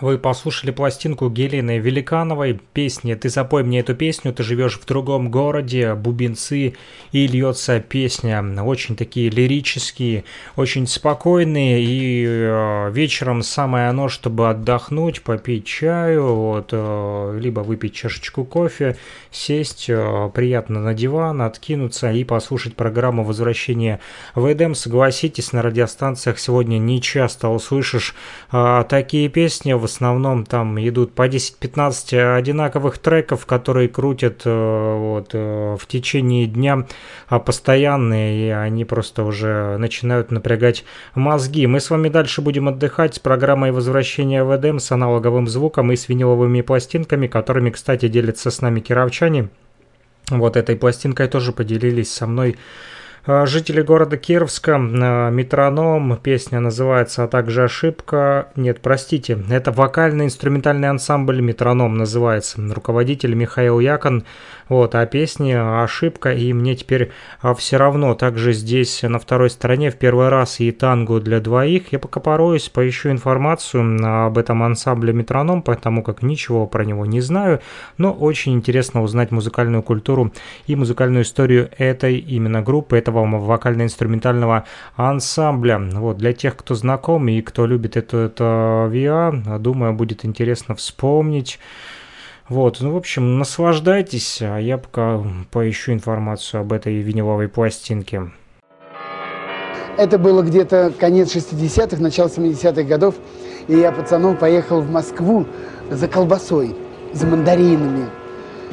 [0.00, 5.30] Вы послушали пластинку Гелены Великановой, песни «Ты запой мне эту песню, ты живешь в другом
[5.30, 6.74] городе», «Бубенцы»
[7.10, 8.44] и льется песня.
[8.62, 10.24] Очень такие лирические,
[10.54, 17.94] очень спокойные и э, вечером самое оно, чтобы отдохнуть, попить чаю, вот, э, либо выпить
[17.94, 18.96] чашечку кофе,
[19.30, 24.00] сесть э, приятно на диван, откинуться и послушать программу «Возвращение
[24.34, 24.74] в Эдем».
[24.74, 28.14] Согласитесь, на радиостанциях сегодня не часто услышишь
[28.52, 35.32] э, такие песни, в основном там идут по 10-15 одинаковых треков, которые крутят э, вот,
[35.32, 36.86] в течение дня
[37.28, 41.66] а постоянные, и они просто уже начинают напрягать мозги.
[41.66, 45.96] Мы с вами дальше будем отдыхать с программой возвращения в Эдем с аналоговым звуком и
[45.96, 48.80] с виниловыми пластинками, которыми, кстати, делятся с нами
[49.18, 49.48] кировчане.
[50.30, 52.56] Вот этой пластинкой тоже поделились со мной
[53.26, 58.48] а, Жители города Кировска, а, метроном, песня называется «А также ошибка».
[58.56, 62.60] Нет, простите, это вокально-инструментальный ансамбль метроном называется.
[62.72, 64.24] Руководитель Михаил Якон.
[64.68, 67.10] Вот, а песня «Ошибка» и «Мне теперь
[67.56, 68.14] все равно».
[68.14, 71.92] Также здесь на второй стороне в первый раз и танго для двоих.
[71.92, 77.20] Я пока пороюсь, поищу информацию об этом ансамбле метроном, потому как ничего про него не
[77.20, 77.60] знаю.
[77.96, 80.32] Но очень интересно узнать музыкальную культуру
[80.66, 84.64] и музыкальную историю этой именно группы, этого вокально-инструментального
[84.96, 85.78] ансамбля.
[85.78, 91.58] Вот, для тех, кто знаком и кто любит это, это VIA, думаю, будет интересно вспомнить.
[92.48, 98.30] Вот, ну, в общем, наслаждайтесь, а я пока поищу информацию об этой виниловой пластинке.
[99.98, 103.16] Это было где-то конец 60-х, начало 70-х годов,
[103.66, 105.44] и я пацаном поехал в Москву
[105.90, 106.74] за колбасой,
[107.12, 108.06] за мандаринами.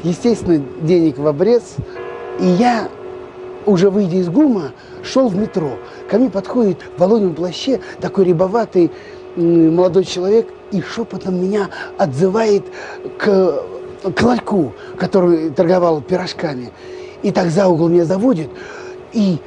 [0.03, 1.75] Естественно, денег в обрез,
[2.39, 2.87] и я,
[3.65, 4.71] уже выйдя из ГУМа,
[5.03, 5.77] шел в метро.
[6.09, 8.91] Ко мне подходит в волонем плаще такой рябоватый
[9.35, 12.63] молодой человек и шепотом меня отзывает
[13.17, 13.63] к,
[14.15, 16.71] к ларьку, который торговал пирожками.
[17.21, 18.49] И так за угол меня заводит,
[19.13, 19.39] и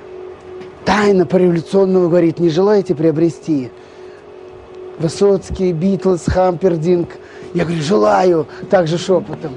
[0.84, 3.70] тайна пореволюционного говорит, не желаете приобрести?
[4.98, 7.10] Высоцкий, Битлз, Хампердинг.
[7.54, 9.52] Я говорю, желаю, также шепотом.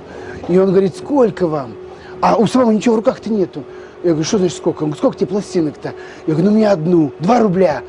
[0.47, 1.73] И он говорит, сколько вам?
[2.21, 3.63] А у самого ничего в руках-то нету.
[4.03, 4.83] Я говорю, что значит сколько?
[4.83, 5.93] Он говорит, сколько тебе пластинок-то?
[6.27, 7.81] Я говорю, ну мне одну, два рубля.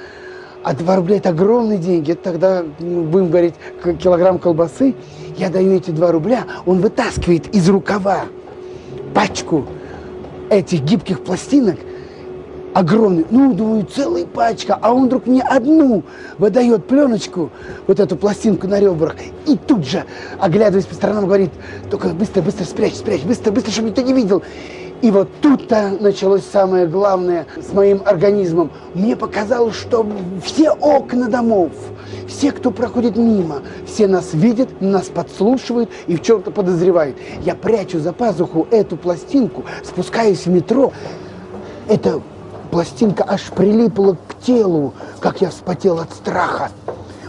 [0.62, 2.12] А два рубля это огромные деньги.
[2.12, 3.54] Это тогда, ну, будем говорить,
[4.00, 4.94] килограмм колбасы.
[5.36, 8.26] Я даю эти два рубля, он вытаскивает из рукава
[9.14, 9.66] пачку
[10.50, 11.76] этих гибких пластинок,
[12.74, 16.02] огромный, ну, думаю, целая пачка, а он вдруг мне одну
[16.38, 17.50] выдает пленочку,
[17.86, 20.04] вот эту пластинку на ребрах, и тут же,
[20.38, 21.50] оглядываясь по сторонам, говорит,
[21.90, 24.42] только быстро, быстро спрячь, спрячь, быстро, быстро, чтобы никто не видел.
[25.02, 28.70] И вот тут-то началось самое главное с моим организмом.
[28.94, 30.06] Мне показалось, что
[30.44, 31.72] все окна домов,
[32.28, 37.16] все, кто проходит мимо, все нас видят, нас подслушивают и в чем-то подозревают.
[37.44, 40.92] Я прячу за пазуху эту пластинку, спускаюсь в метро.
[41.88, 42.22] Эта
[42.70, 46.70] пластинка аж прилипла к телу, как я вспотел от страха.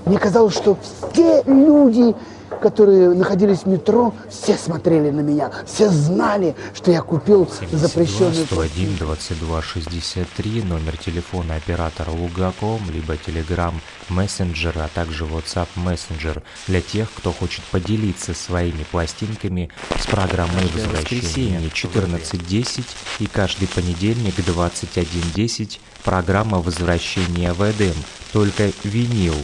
[0.05, 0.77] Мне казалось, что
[1.11, 2.13] все люди
[2.61, 8.45] которые находились в метро, все смотрели на меня, все знали, что я купил запрещенную...
[8.45, 13.73] 101 22 63, номер телефона оператора Лугаком, либо Telegram
[14.09, 21.59] Messenger, а также WhatsApp Messenger для тех, кто хочет поделиться своими пластинками с программой возвращения
[21.67, 22.83] 14.10
[23.19, 27.95] и каждый понедельник 21.10 программа возвращения в Эдем,
[28.31, 29.35] только винил.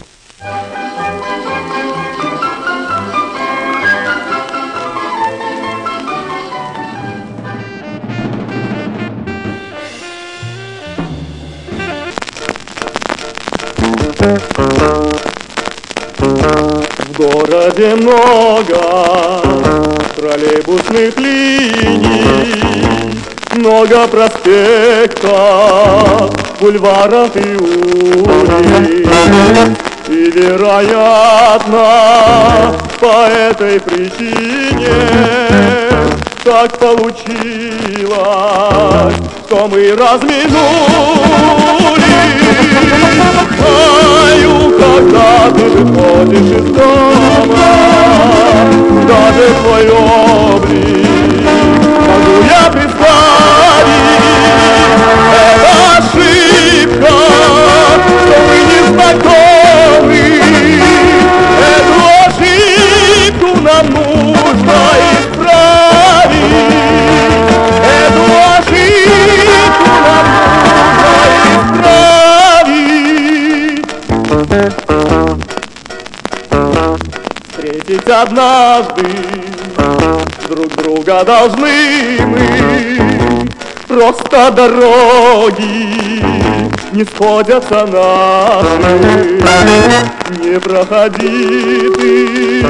[14.20, 14.34] В
[17.16, 19.42] городе много
[20.18, 23.16] троллейбусных линий,
[23.56, 25.32] много проспектов,
[26.60, 29.08] бульваров и улиц.
[30.10, 31.86] И, вероятно,
[33.00, 34.90] по этой причине
[36.44, 37.16] так получилось,
[39.48, 40.50] что мы разминулись.
[43.58, 47.72] Знаю, когда ты выходишь из дома,
[49.08, 51.10] даже твой облик
[52.20, 54.10] могу я представить.
[55.36, 57.14] Это ошибка,
[58.24, 60.22] что мы не знакомы.
[61.76, 61.98] Эту
[62.28, 64.09] ошибку нам нужно
[77.52, 79.06] Встретить однажды
[80.48, 83.48] друг друга должны мы,
[83.88, 86.24] Просто дороги
[86.94, 89.40] не сходятся наши.
[90.40, 92.66] Не проходи ты,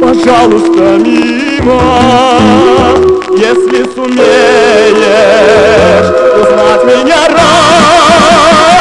[0.00, 1.82] пожалуйста, мимо,
[3.36, 5.04] Если сумеешь
[6.40, 8.73] узнать меня раньше.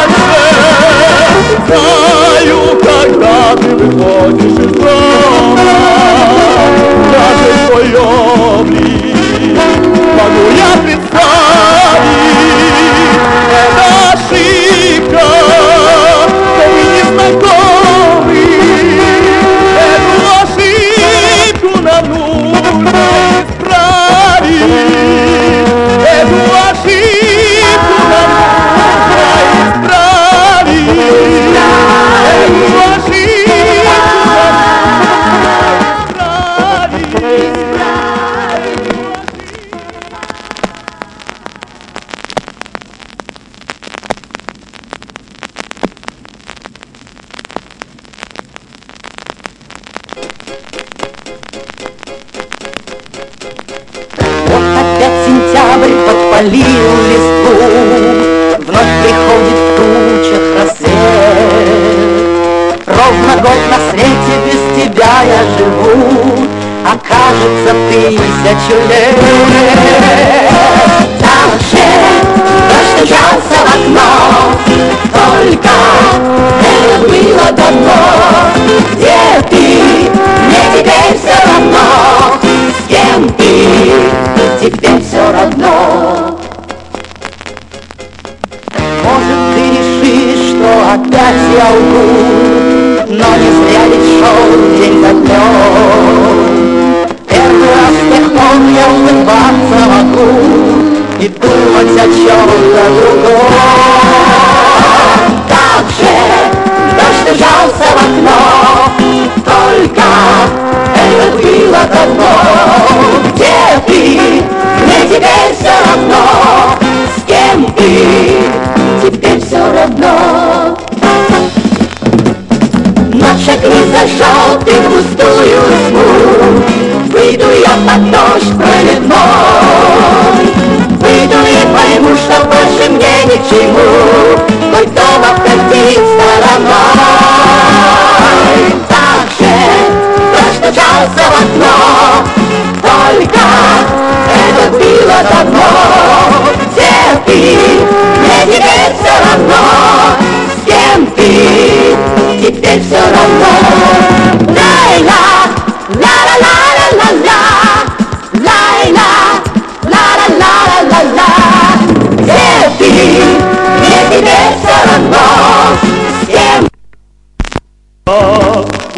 [1.67, 5.42] Знаю, когда ты выходишь из дома,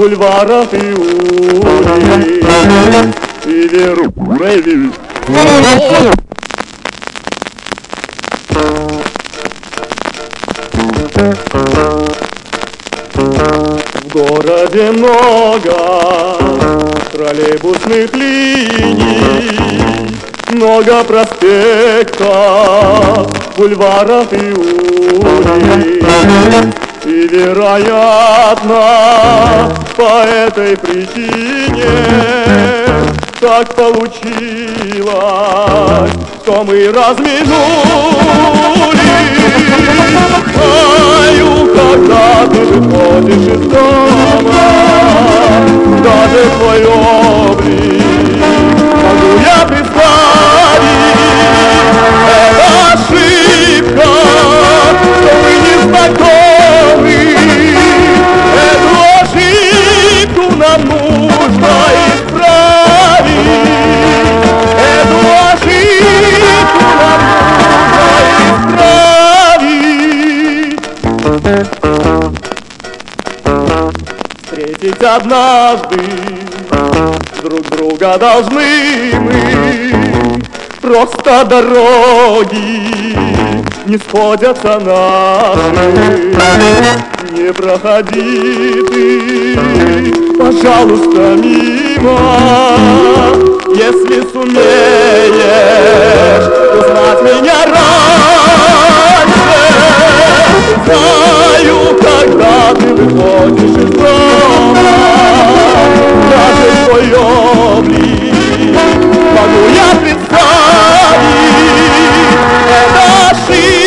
[0.05, 2.45] бульварах и улиц,
[3.45, 4.91] и веру, рейви.
[13.95, 15.75] В городе много
[17.11, 19.49] троллейбусных линий,
[20.51, 22.27] много проспектов,
[23.57, 26.05] бульваров и улиц.
[27.05, 28.81] И, вероятно,
[29.95, 31.85] по этой причине
[33.39, 34.11] так получилось,
[36.41, 37.45] что мы разминулись.
[40.55, 44.65] Знаю, когда ты выходишь из дома,
[46.03, 48.05] даже твой облик
[49.05, 51.19] могу я представить.
[52.31, 54.07] Это ошибка,
[55.21, 56.44] что мы не знакомы.
[74.85, 75.97] Встретить однажды
[77.41, 79.91] друг друга должны мы.
[80.79, 83.17] Просто дороги
[83.87, 85.59] не сходятся наши.
[87.31, 89.57] Не проходи ты,
[90.37, 92.19] пожалуйста, мимо,
[93.69, 95.45] если сумеешь
[96.77, 97.57] узнать меня
[100.85, 101.44] раньше.
[101.55, 104.75] Знаю, когда ты выходишь из дома,
[106.29, 108.75] даже твой облик
[109.31, 110.35] могу я представить.
[112.69, 113.84] Это ошибка,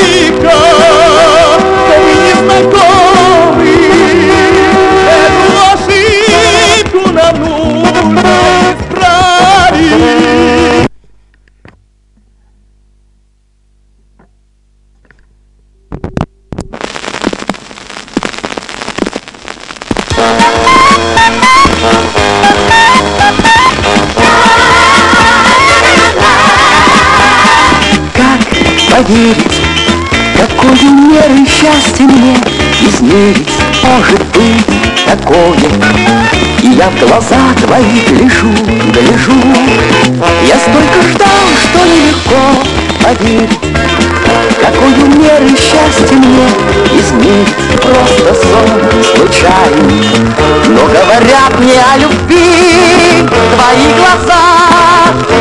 [30.69, 32.37] какую меры счастья мне
[32.83, 33.49] измерить
[33.83, 35.57] может быть такое?
[36.62, 38.49] И я в глаза твои гляжу,
[38.93, 39.33] гляжу,
[40.47, 41.29] я столько ждал,
[41.62, 42.62] что нелегко
[43.03, 43.59] поверить,
[44.61, 46.49] какую меры счастья мне
[47.01, 50.05] измерить просто сон случайный.
[50.69, 54.43] Но говорят мне о любви твои глаза,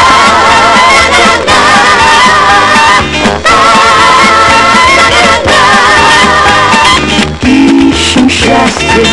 [7.43, 9.07] Ищем счастье,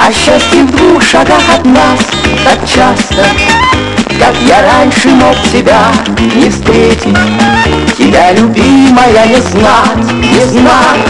[0.00, 1.98] а счастье в двух шагах от нас
[2.44, 3.26] так часто,
[4.18, 7.16] как я раньше мог тебя не встретить.
[7.98, 11.06] Тебя, любимая, не знать, не знать,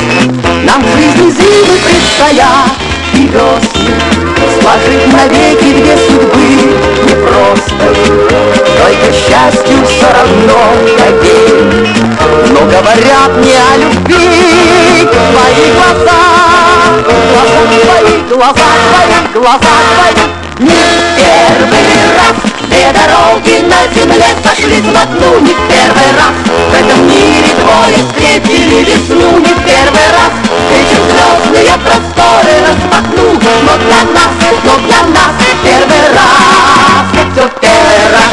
[0.64, 2.70] нам в жизни зимы предстоят,
[3.26, 4.00] весны
[4.60, 7.86] Сложить навеки две судьбы непросто.
[8.78, 10.58] Только счастью все равно
[10.98, 11.88] поверь
[12.50, 15.08] Но говорят мне о любви.
[15.10, 16.20] Твои глаза,
[17.04, 20.24] глаза твои, глаза твои, глаза твои.
[20.58, 20.76] Не
[21.16, 26.36] первый раз Две дороги на земле сошлись в одну Не первый раз.
[26.46, 30.30] В этом мире двое встретили весну Не первый раз.
[30.70, 34.30] Эти звездные просторы распахнул Но для нас,
[34.62, 35.32] но для нас
[35.64, 37.06] первый раз.
[37.32, 38.30] Все первый раз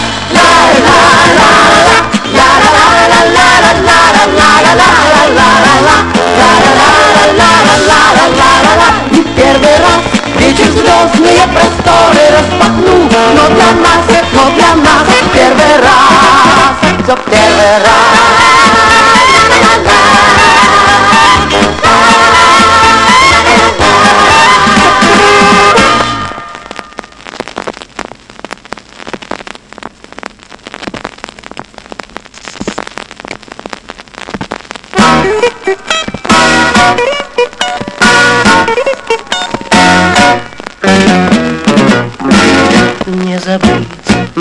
[9.12, 10.02] Не первый раз.
[10.38, 17.16] Вечер звездные просторы распахнул Но для нас, но для нас первый раз Все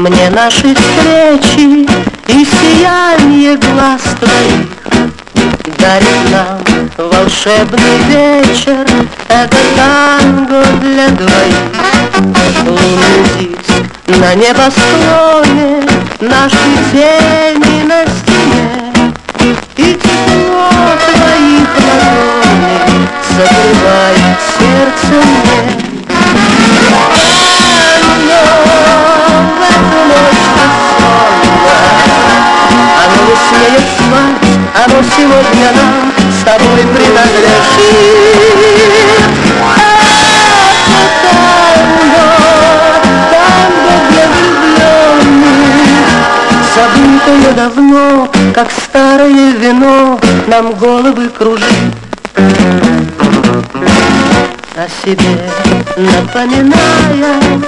[0.08, 1.88] мне наши встречи
[2.28, 4.68] И сияние глаз твоих.
[5.78, 6.60] Дарит нам
[6.96, 8.86] волшебный вечер
[9.28, 11.56] Это танго для двоих.
[12.66, 15.82] Лунный диск на небосклоне
[16.20, 16.56] Наши
[16.92, 19.12] тени на стене.
[19.76, 20.70] И тепло
[21.14, 24.45] твоих ладоней Согревает
[34.86, 37.56] оно сегодня нам с тобой принадлежит.
[41.22, 42.24] Танго,
[43.32, 45.58] танго для влюбленных,
[46.74, 51.66] забытое давно, как старое вино, нам головы кружит.
[54.76, 55.50] О себе
[55.96, 57.60] напоминая,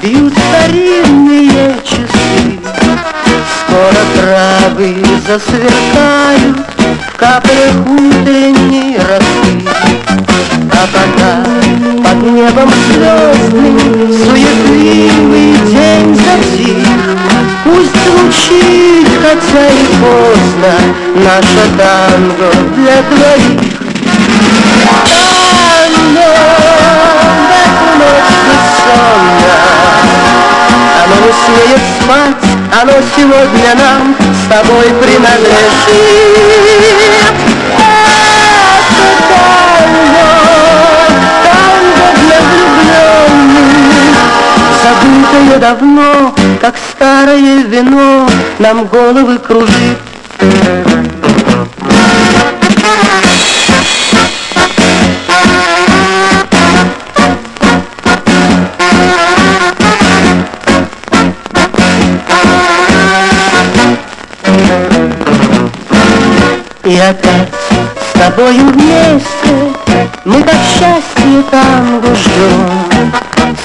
[0.00, 2.11] бьют старинные часы.
[3.72, 4.96] Скоро травы
[5.26, 6.58] засверкают
[7.10, 9.66] в каплях утренней росы.
[10.70, 11.32] А пока
[12.04, 16.86] под небом звездным суетливый день затих,
[17.64, 20.74] Пусть звучит, хотя и поздно,
[21.14, 23.72] наша танго для двоих.
[31.46, 32.44] Смеет спать,
[32.80, 35.52] оно сегодня нам с тобой принадлежит.
[37.78, 38.12] Это
[39.28, 40.26] танго,
[41.44, 44.18] танго для влюбленных,
[44.82, 48.28] забытое давно, как старое вино,
[48.58, 50.01] нам головы кружит.
[66.92, 67.48] И опять
[68.06, 69.54] с тобою вместе
[70.26, 73.10] Мы как счастье танго ждем.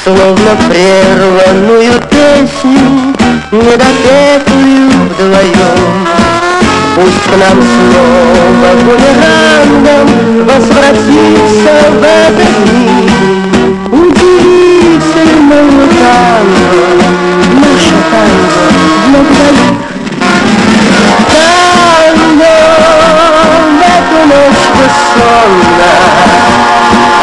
[0.02, 3.14] Словно прерванную песню
[3.52, 6.08] Недопетую вдвоем.
[6.96, 10.08] Пусть к нам снова бумерангом
[10.46, 13.12] Возвратится в этот мир
[13.92, 15.28] Удивительное
[16.00, 16.82] танго
[17.60, 19.67] Наше танго для
[24.88, 25.92] бессонно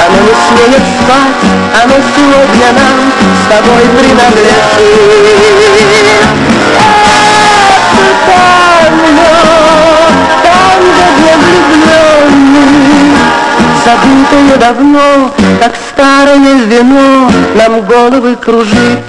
[0.04, 1.42] Оно не смеет спать,
[1.82, 2.96] оно сегодня нам
[3.40, 4.54] с тобой принадлежит
[7.96, 9.32] Это танго,
[10.42, 12.52] танго для влюбленных
[13.84, 15.06] Забытое давно,
[15.60, 19.00] как старое вино Нам головы кружит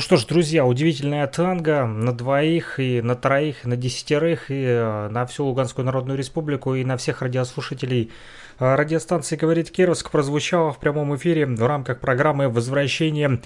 [0.00, 4.64] Ну что ж, друзья, удивительная танго на двоих и на троих, и на десятерых, и
[4.64, 8.10] э, на всю Луганскую Народную Республику, и на всех радиослушателей
[8.58, 13.42] э, радиостанции «Говорит Кировск» прозвучала в прямом эфире в рамках программы «Возвращение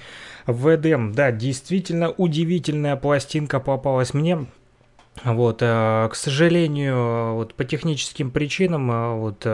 [0.47, 1.13] в Эдем».
[1.13, 4.47] Да, действительно удивительная пластинка попалась мне.
[5.25, 9.45] Вот, э, к сожалению, вот по техническим причинам, вот,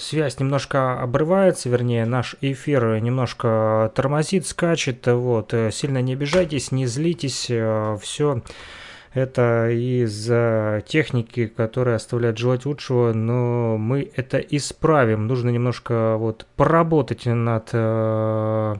[0.00, 6.86] связь немножко обрывается, вернее, наш эфир немножко тормозит, скачет, вот, э, сильно не обижайтесь, не
[6.86, 8.42] злитесь, э, все
[9.14, 15.26] это из-за техники, которая оставляет желать лучшего, но мы это исправим.
[15.26, 18.74] Нужно немножко вот поработать над э,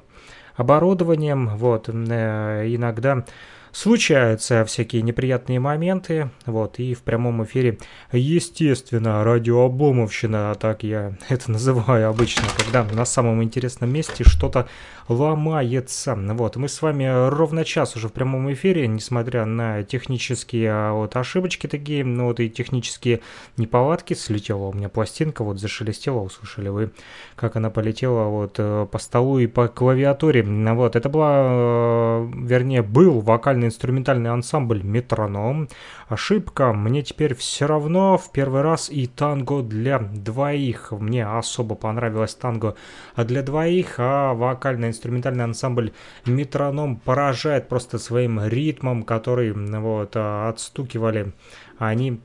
[0.56, 3.24] оборудованием, вот, э, иногда
[3.72, 7.78] случаются всякие неприятные моменты, вот, и в прямом эфире,
[8.12, 14.68] естественно, радиообломовщина, так я это называю обычно, когда на самом интересном месте что-то
[15.08, 16.14] ломается.
[16.16, 21.16] Вот, мы с вами ровно час уже в прямом эфире, несмотря на технические а, вот
[21.16, 23.20] ошибочки такие, ну вот и технические
[23.56, 26.90] неполадки, слетела у меня пластинка, вот зашелестела, услышали вы,
[27.36, 30.42] как она полетела вот э, по столу и по клавиатуре.
[30.42, 35.68] Вот, это была, э, вернее, был вокально-инструментальный ансамбль «Метроном».
[36.12, 40.92] Ошибка, мне теперь все равно в первый раз и танго для двоих.
[40.92, 42.76] Мне особо понравилось танго
[43.16, 45.94] для двоих, а вокально инструментальный ансамбль
[46.26, 51.32] «Метроном» поражает просто своим ритмом, который вот отстукивали
[51.78, 52.20] они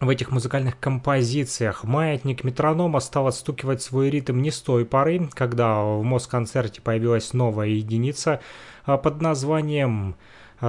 [0.00, 1.84] в этих музыкальных композициях.
[1.84, 7.68] Маятник метронома стал отстукивать свой ритм не с той поры, когда в Москонцерте появилась новая
[7.68, 8.40] единица
[8.84, 10.16] а под названием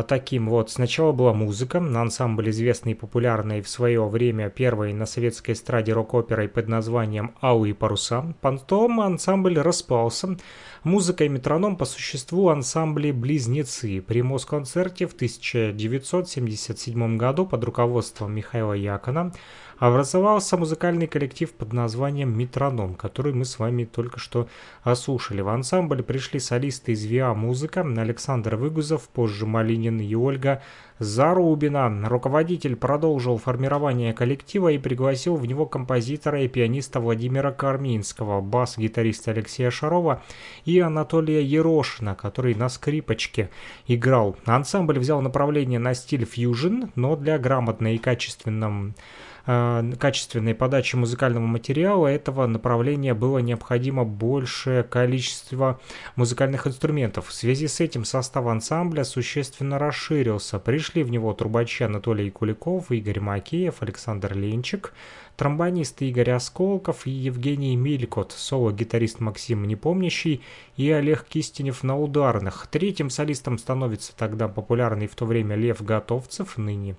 [0.08, 0.70] таким вот.
[0.70, 6.48] Сначала была музыка, ансамбль известный и популярный в свое время первой на советской эстраде рок-оперой
[6.48, 8.34] под названием «Алые паруса».
[8.42, 10.38] Потом ансамбль распался.
[10.84, 14.02] Музыка и метроном по существу ансамбли «Близнецы».
[14.02, 19.34] При Москонцерте в 1977 году под руководством Михаила Якона
[19.80, 24.48] образовался музыкальный коллектив под названием «Метроном», который мы с вами только что
[24.84, 25.42] ослушали.
[25.42, 30.62] В ансамбль пришли солисты из ВИА «Музыка» Александр Выгузов, позже Малинин и Ольга
[31.00, 32.10] Зарубина.
[32.10, 39.72] Руководитель продолжил формирование коллектива и пригласил в него композитора и пианиста Владимира Карминского, бас-гитариста Алексея
[39.72, 40.22] Шарова
[40.66, 43.50] и Анатолия Ерошина, который на скрипочке
[43.88, 44.36] играл.
[44.46, 51.46] Ансамбль взял направление на стиль фьюжн, но для грамотной и качественном Э, качественной подачи музыкального
[51.46, 55.80] материала этого направления было необходимо большее количество
[56.16, 57.28] музыкальных инструментов.
[57.28, 60.60] В связи с этим состав ансамбля существенно расширился.
[60.60, 64.94] Пришли в него трубачи Анатолий Куликов, Игорь Макеев, Александр Ленчик,
[65.38, 70.44] тромбонисты Игорь Осколков и Евгений Милькот, соло-гитарист Максим Непомнящий
[70.76, 72.68] и Олег Кистенев на ударных.
[72.70, 76.96] Третьим солистом становится тогда популярный в то время Лев Готовцев, ныне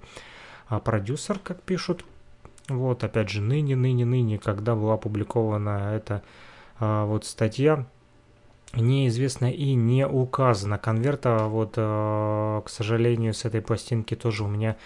[0.71, 2.05] а продюсер, как пишут
[2.69, 6.23] вот, опять же, ныне, ныне, ныне, когда была опубликована эта
[6.79, 7.87] а, вот статья,
[8.75, 10.79] неизвестно и не указано.
[10.79, 14.77] Конверта, вот, а, к сожалению, с этой пластинки тоже у меня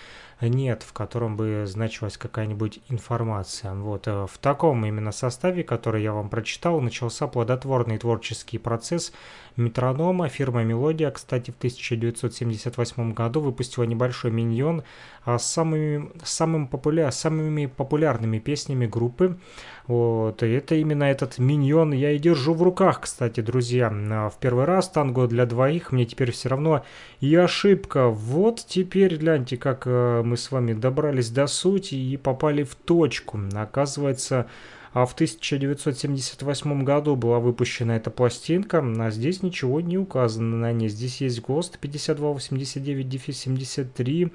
[0.41, 3.75] нет, в котором бы значилась какая-нибудь информация.
[3.75, 9.13] Вот э, в таком именно составе, который я вам прочитал, начался плодотворный творческий процесс
[9.57, 10.29] метронома.
[10.29, 14.83] Фирма «Мелодия», кстати, в 1978 году выпустила небольшой миньон
[15.25, 17.11] а с самыми, самым популя...
[17.11, 19.39] самыми популярными песнями группы.
[19.87, 23.91] Вот, и это именно этот миньон я и держу в руках, кстати, друзья.
[23.93, 26.85] А в первый раз танго для двоих, мне теперь все равно
[27.21, 28.09] и ошибка.
[28.09, 33.41] Вот теперь гляньте, как э, мы с вами добрались до сути и попали в точку.
[33.55, 34.47] Оказывается,
[34.95, 40.89] а в 1978 году была выпущена эта пластинка, а здесь ничего не указано на ней.
[40.89, 44.31] Здесь есть ГОСТ 5289-73,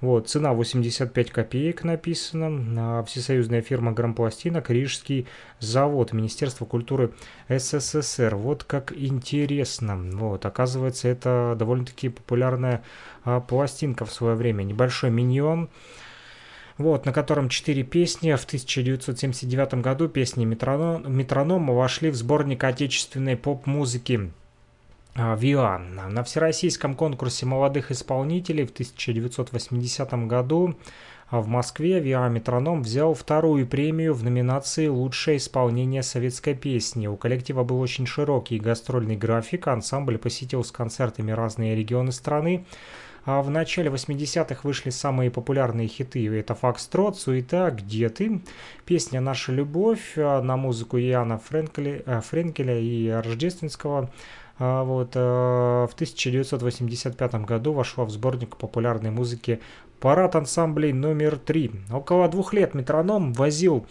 [0.00, 3.02] вот, цена 85 копеек написана.
[3.04, 5.26] Всесоюзная фирма Грампластинок, Рижский
[5.58, 7.12] завод, Министерство культуры
[7.48, 8.36] СССР.
[8.36, 9.96] Вот как интересно.
[9.96, 12.84] Вот, оказывается, это довольно-таки популярная
[13.24, 14.62] а, пластинка в свое время.
[14.62, 15.68] Небольшой миньон
[16.78, 18.34] вот, на котором четыре песни.
[18.34, 24.30] В 1979 году песни метроном, метронома вошли в сборник отечественной поп-музыки
[25.14, 26.00] а, Виан.
[26.10, 30.76] На всероссийском конкурсе молодых исполнителей в 1980 году
[31.28, 37.08] а в Москве Виа Метроном взял вторую премию в номинации «Лучшее исполнение советской песни».
[37.08, 43.05] У коллектива был очень широкий гастрольный график, ансамбль посетил с концертами разные регионы страны, а
[43.26, 46.26] в начале 80-х вышли самые популярные хиты.
[46.38, 48.40] Это «Фокстрот», «Суета», «Где ты?»,
[48.84, 54.10] песня «Наша любовь» а, на музыку Яна Френкеля, э, Френкеля и Рождественского.
[54.58, 59.60] А вот, э, в 1985 году вошла в сборник популярной музыки
[59.98, 61.92] «Парад ансамблей номер 3».
[61.92, 63.86] Около двух лет метроном возил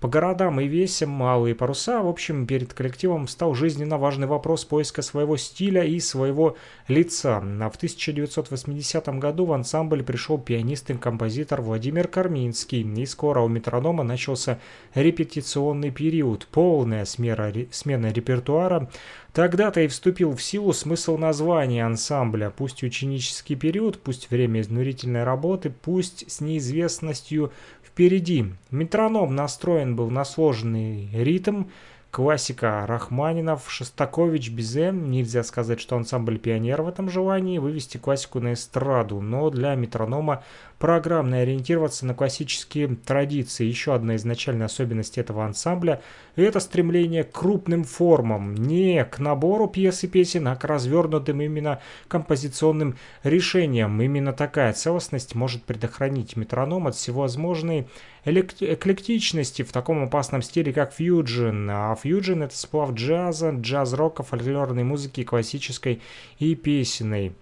[0.00, 2.02] по городам и весям, малые паруса.
[2.02, 6.56] В общем, перед коллективом стал жизненно важный вопрос поиска своего стиля и своего
[6.88, 7.36] лица.
[7.36, 13.48] А в 1980 году в ансамбль пришел пианист и композитор Владимир Карминский, и скоро у
[13.48, 14.58] метронома начался
[14.94, 18.88] репетиционный период, полная смена, смена репертуара,
[19.32, 25.70] Тогда-то и вступил в силу смысл названия ансамбля, пусть ученический период, пусть время изнурительной работы,
[25.70, 27.52] пусть с неизвестностью
[28.00, 28.46] впереди.
[28.70, 31.64] Метроном настроен был на сложный ритм,
[32.10, 34.90] Классика Рахманинов, Шостакович, Бизе.
[34.90, 40.42] Нельзя сказать, что ансамбль пионер в этом желании вывести классику на эстраду, но для метронома
[40.80, 43.66] программно ориентироваться на классические традиции.
[43.66, 46.00] Еще одна изначальная особенность этого ансамбля–
[46.36, 51.80] это стремление к крупным формам, не к набору пьес и песен, а к развернутым именно
[52.08, 54.00] композиционным решениям.
[54.00, 57.86] Именно такая целостность может предохранить метроном от всевозможной
[58.24, 61.68] эклектичности в таком опасном стиле, как фьюджин.
[61.70, 66.00] А фьюджин– это сплав джаза, джаз-рока, фольклорной музыки, классической
[66.38, 67.34] и песенной.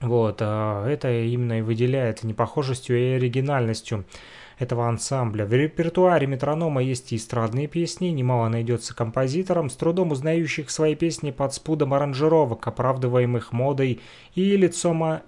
[0.00, 4.04] Вот, а это именно и выделяет непохожестью и оригинальностью
[4.58, 5.44] этого ансамбля.
[5.44, 11.30] В репертуаре метронома есть и эстрадные песни, немало найдется композиторам, с трудом узнающих свои песни
[11.30, 14.00] под спудом аранжировок, оправдываемых модой
[14.34, 15.20] и лицом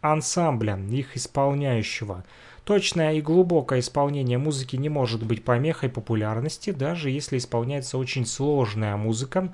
[0.00, 2.24] ансамбля, их исполняющего.
[2.64, 8.96] Точное и глубокое исполнение музыки не может быть помехой популярности, даже если исполняется очень сложная
[8.96, 9.52] музыка.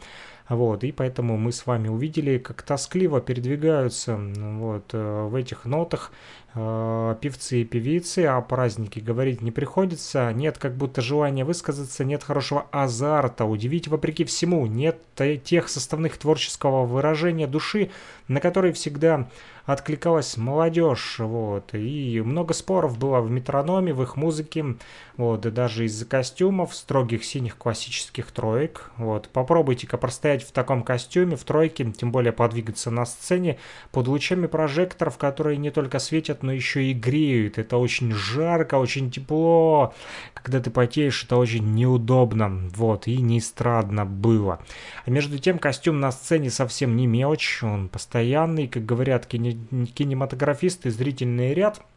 [0.49, 6.13] Вот, и поэтому мы с вами увидели, как тоскливо передвигаются вот, э, в этих нотах
[6.55, 12.23] э, певцы и певицы, о празднике говорить не приходится, нет как будто желания высказаться, нет
[12.23, 14.99] хорошего азарта, удивить вопреки всему, нет
[15.45, 17.91] тех составных творческого выражения души,
[18.29, 19.31] на которые всегда
[19.67, 24.77] откликалась молодежь, вот, и много споров было в метрономе, в их музыке,
[25.17, 31.37] вот, и даже из-за костюмов, строгих синих классических троек, вот, попробуйте-ка простоять в таком костюме,
[31.37, 33.59] в тройке, тем более подвигаться на сцене,
[33.91, 39.11] под лучами прожекторов, которые не только светят, но еще и греют, это очень жарко, очень
[39.11, 39.95] тепло,
[40.35, 44.61] когда ты потеешь, это очень неудобно, вот, и не эстрадно было.
[45.07, 49.27] А между тем, костюм на сцене совсем не мелочь, он постоянный, как говорят
[49.71, 51.81] кине кинематографисты, зрительный ряд–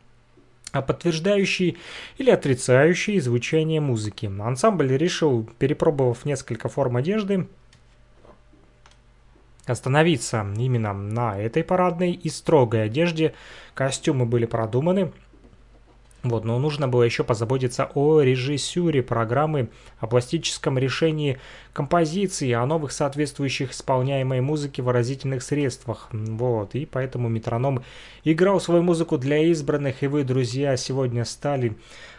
[0.71, 1.77] а подтверждающий
[2.17, 4.25] или отрицающий звучание музыки.
[4.39, 7.47] Ансамбль решил, перепробовав несколько форм одежды,
[9.65, 13.33] остановиться именно на этой парадной и строгой одежде.
[13.73, 15.11] Костюмы были продуманы,
[16.29, 19.69] вот, но нужно было еще позаботиться о режиссуре программы,
[19.99, 21.39] о пластическом решении
[21.73, 26.07] композиции, о новых соответствующих исполняемой музыке выразительных средствах.
[26.11, 27.83] Вот, и поэтому метроном
[28.23, 31.75] играл свою музыку для избранных, и вы, друзья, сегодня стали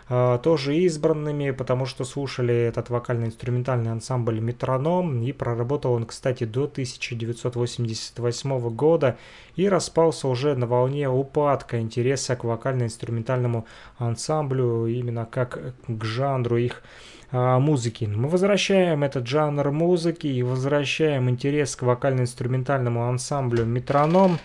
[0.09, 8.71] тоже избранными, потому что слушали этот вокально-инструментальный ансамбль «Метроном», и проработал он, кстати, до 1988
[8.71, 9.19] года,
[9.57, 13.67] и распался уже на волне упадка интереса к вокально-инструментальному
[13.99, 16.83] ансамблю, именно как к жанру их
[17.31, 18.07] а, музыки.
[18.07, 24.39] Мы возвращаем этот жанр музыки и возвращаем интерес к вокально-инструментальному ансамблю «Метроном».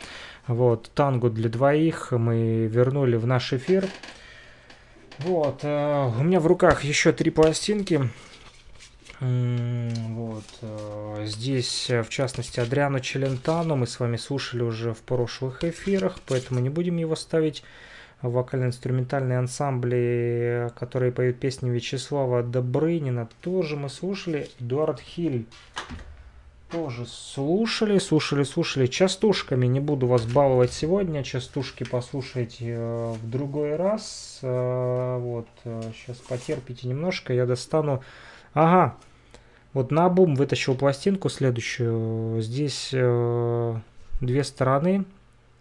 [0.47, 3.85] Вот, танго для двоих мы вернули в наш эфир.
[5.19, 8.09] Вот, э, у меня в руках еще три пластинки.
[9.19, 15.63] Вот, э, здесь, э, в частности, Адриано Челентано мы с вами слушали уже в прошлых
[15.63, 17.63] эфирах, поэтому не будем его ставить.
[18.21, 24.49] Вокально-инструментальные ансамбли, которые поют песни Вячеслава Добрынина, тоже мы слушали.
[24.59, 25.45] Эдуард Хиль
[26.73, 28.87] тоже слушали, слушали, слушали.
[28.87, 31.23] Частушками не буду вас баловать сегодня.
[31.23, 34.39] Частушки послушайте э, в другой раз.
[34.41, 37.31] Э, вот, сейчас э, потерпите немножко.
[37.31, 38.01] Я достану...
[38.55, 38.95] Ага,
[39.73, 42.41] вот на бум вытащил пластинку следующую.
[42.41, 43.75] Здесь э,
[44.19, 45.05] две стороны.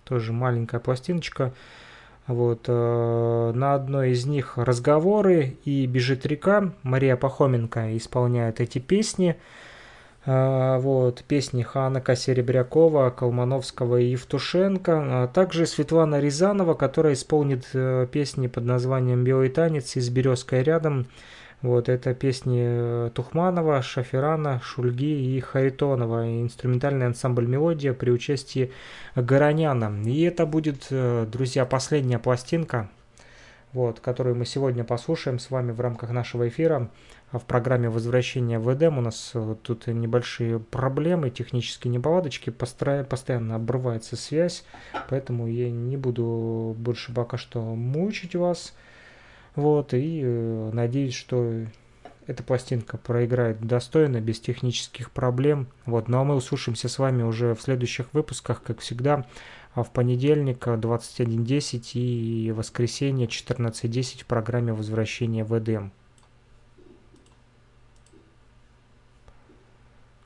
[0.05, 1.52] Тоже маленькая пластиночка.
[2.26, 6.72] Вот, э, на одной из них разговоры и бежит река.
[6.82, 9.36] Мария Пахоменко исполняет эти песни.
[10.24, 18.46] Вот, песни Ханака Серебрякова, Колмановского и Евтушенко, а также Светлана Рязанова, которая исполнит э, песни
[18.46, 21.06] под названием «Белый танец» из «Березкой рядом».
[21.60, 28.72] Вот, это песни э, Тухманова, Шаферана, Шульги и Харитонова, инструментальный ансамбль «Мелодия» при участии
[29.16, 30.02] Гороняна.
[30.04, 32.88] И это будет, э, друзья, последняя пластинка,
[33.72, 36.90] вот, которую мы сегодня послушаем с вами в рамках нашего эфира.
[37.32, 43.54] А в программе возвращения в Эдем у нас э, тут небольшие проблемы, технические неполадочки, постоянно
[43.54, 44.64] обрывается связь,
[45.09, 48.74] поэтому я не буду больше пока что мучить вас.
[49.56, 51.64] Вот, и э, надеюсь, что
[52.26, 55.68] эта пластинка проиграет достойно, без технических проблем.
[55.86, 56.09] Вот.
[56.09, 59.26] Ну а мы услышимся с вами уже в следующих выпусках, как всегда,
[59.74, 65.92] а в понедельник 21.10 и воскресенье 14.10 в программе «Возвращение в Эдем».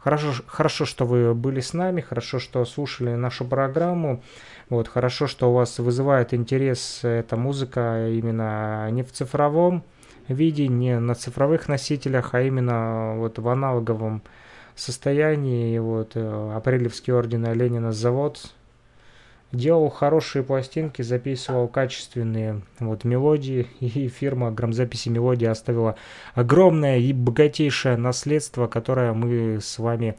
[0.06, 4.22] Хорошо, хорошо, что вы были с нами, хорошо, что слушали нашу программу.
[4.68, 9.82] Вот, хорошо, что у вас вызывает интерес эта музыка именно не в цифровом
[10.28, 14.22] виде, не на цифровых носителях, а именно вот в аналоговом
[14.76, 15.76] состоянии.
[15.80, 18.54] Вот э, Апрелевский орден Ленина завод
[19.56, 25.96] делал хорошие пластинки, записывал качественные вот мелодии, и фирма грамзаписи мелодии оставила
[26.34, 30.16] огромное и богатейшее наследство, которое мы с вами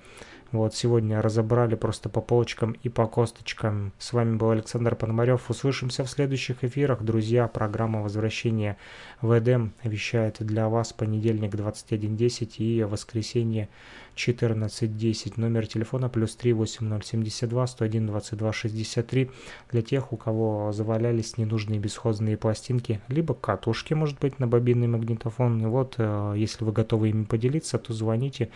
[0.51, 3.91] вот сегодня разобрали просто по полочкам и по косточкам.
[3.97, 5.49] С вами был Александр Пономарев.
[5.49, 7.03] Услышимся в следующих эфирах.
[7.03, 8.77] Друзья, программа «Возвращение
[9.21, 13.67] в Эдем» вещает для вас понедельник 21.10 и воскресенье
[14.15, 15.33] 14.10.
[15.35, 19.31] Номер телефона плюс 3 8072 101 22 63
[19.71, 25.61] для тех, у кого завалялись ненужные бесхозные пластинки, либо катушки, может быть, на бобинный магнитофон.
[25.61, 28.49] И вот, э, если вы готовы ими поделиться, то звоните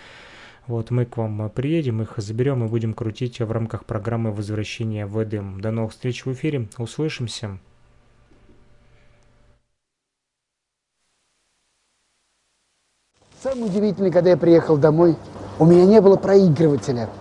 [0.67, 5.21] вот мы к вам приедем, их заберем и будем крутить в рамках программы возвращения в
[5.23, 5.59] Эдем.
[5.61, 6.67] До новых встреч в эфире.
[6.77, 7.57] Услышимся.
[13.41, 15.15] Самое удивительное, когда я приехал домой,
[15.57, 17.09] у меня не было проигрывателя–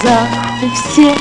[0.00, 0.28] Глазах
[0.62, 1.18] у всех.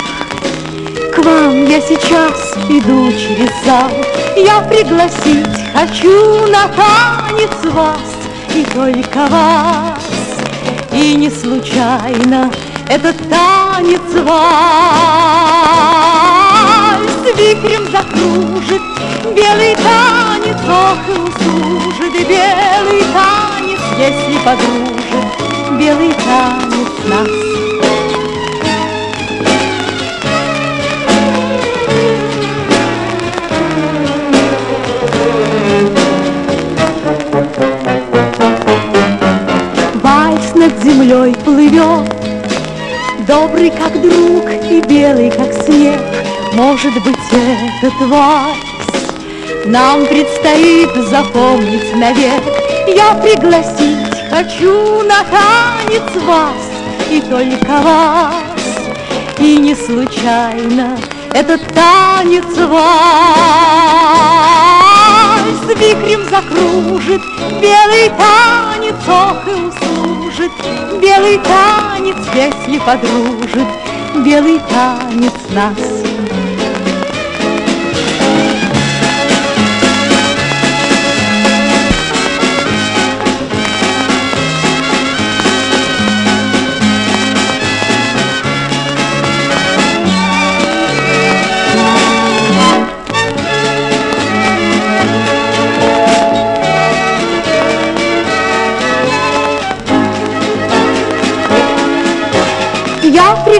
[1.14, 3.92] К вам я сейчас иду через зал,
[4.36, 8.16] Я пригласить хочу на танец вас,
[8.56, 10.04] И только вас,
[10.94, 12.52] и не случайно
[12.88, 14.40] Этот танец вальс
[17.38, 18.82] Вихрем закружит.
[19.36, 25.26] Белый танец, Ох, и услужит белый танец если подружит.
[25.78, 27.49] Белый танец нас.
[41.70, 42.10] Плывет,
[43.28, 46.00] Добрый, как друг, и белый, как снег,
[46.54, 48.58] Может быть, этот вальс
[49.66, 52.44] Нам предстоит запомнить навек,
[52.88, 56.56] я пригласить хочу на танец вас
[57.10, 58.34] и только вас.
[59.40, 60.98] И не случайно
[61.34, 62.80] этот танец вальс
[65.80, 67.22] Вихрем закружит.
[67.62, 69.89] Белый танец, ох и
[70.40, 70.52] услужит
[71.02, 73.68] Белый танец, если подружит
[74.24, 75.89] белый танец нас.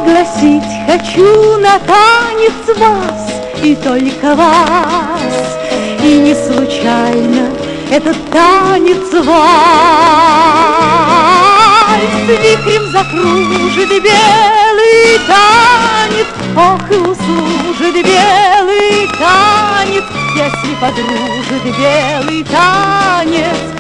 [0.10, 3.32] Пригласить хочу на танец вас
[3.64, 5.58] и только вас.
[6.04, 7.50] И не случайно
[7.92, 9.30] этот танец вальс
[12.28, 20.06] Вихрем закружит белый танец, Ох, и услужит белый танец,
[20.36, 23.79] Если подружит белый танец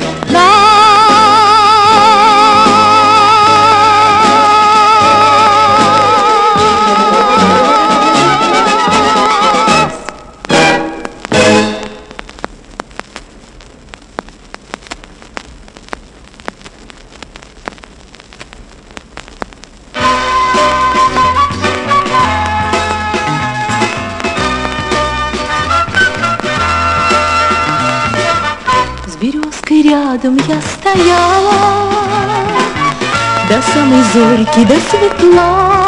[34.49, 35.85] зорьки, до светла.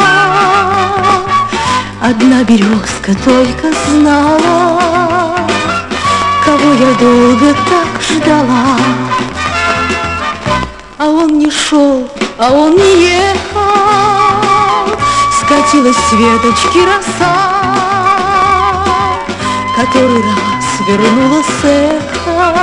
[2.00, 5.36] Одна березка только знала
[6.44, 8.76] Кого я долго так ждала.
[10.98, 12.08] А он не шел,
[12.38, 13.62] а он не ехал.
[15.40, 17.36] Скатилась с веточки роса
[19.76, 22.54] Который раз вернула с эхо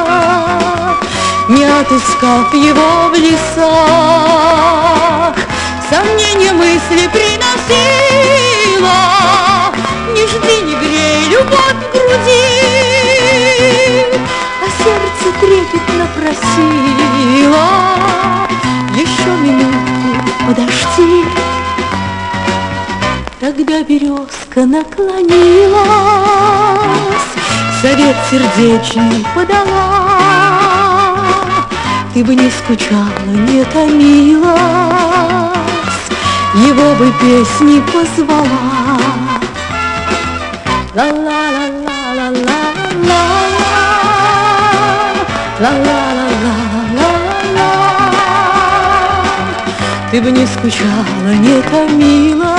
[1.50, 4.30] Не отыскав его в лесах
[5.90, 8.60] Сомнения мысли приносила
[10.14, 12.46] не жди, не грей, любовь в груди,
[14.62, 17.68] А сердце трепетно просило
[18.96, 20.10] Еще минутку
[20.48, 21.26] подожди.
[23.40, 25.80] Тогда березка наклонилась,
[27.82, 30.66] Совет сердечный подала,
[32.14, 35.09] Ты бы не скучала, не томилась,
[36.56, 39.00] Его бы песни позвала.
[40.96, 41.12] La la
[41.56, 42.50] la la la la
[43.10, 43.24] la
[45.60, 46.56] La la la la
[46.98, 47.12] la
[47.58, 47.70] la
[50.10, 52.50] Ты бы не скучала, не томилась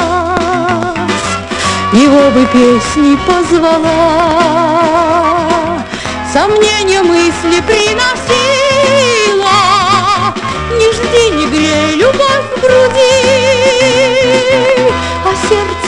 [1.92, 3.98] Его бы песни позвала
[6.32, 9.56] Сомнения мысли приносила
[10.78, 13.09] Не жди, не грей, любовь в груди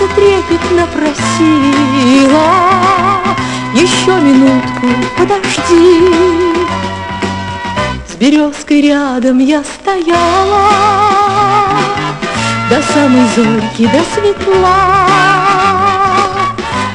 [0.03, 2.43] сердце трепетно просило.
[3.75, 6.13] Еще минутку подожди.
[8.09, 10.69] С березкой рядом я стояла.
[12.71, 15.07] До самой зорьки, до светла.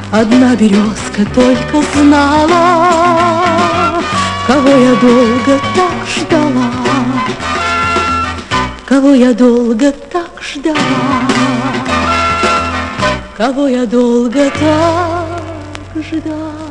[0.09, 2.91] Одна березка только знала
[4.47, 6.71] Кого я долго так ждала.
[8.85, 11.26] Кого я долго так ждала
[13.37, 16.66] кого я долго так ждала.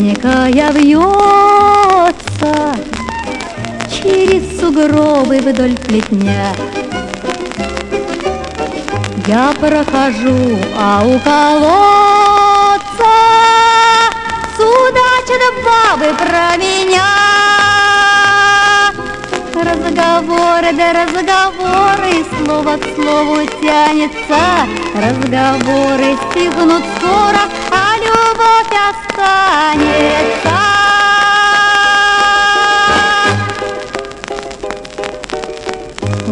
[0.00, 2.14] Узенькая вьется
[3.90, 6.54] Через сугробы вдоль плетня.
[9.26, 12.80] Я прохожу, а у колодца
[14.56, 17.10] Судачат бабы про меня.
[19.54, 24.66] Разговоры да разговоры, слово к слову тянется.
[24.94, 28.70] Разговоры стихнут скоро, а любовь
[29.20, 30.56] останется.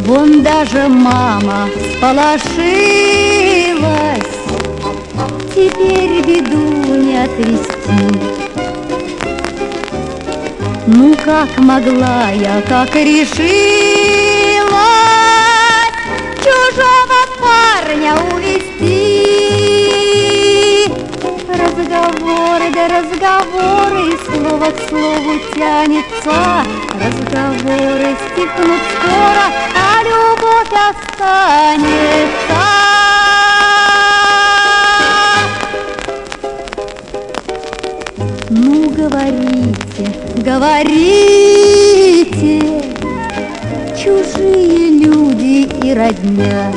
[0.07, 2.49] Вон даже мама сполошилась,
[5.55, 7.79] Теперь беду не отвести.
[10.87, 13.29] Ну как могла я, как решилась
[16.39, 18.48] Чужого парня увести
[22.79, 26.39] Да разговоры, слово к слову тянется
[26.95, 29.45] Разговоры стихнут скоро,
[29.75, 32.61] а любовь останется
[38.49, 40.05] Ну говорите,
[40.37, 40.95] говорите,
[44.01, 46.73] чужие люди и родня.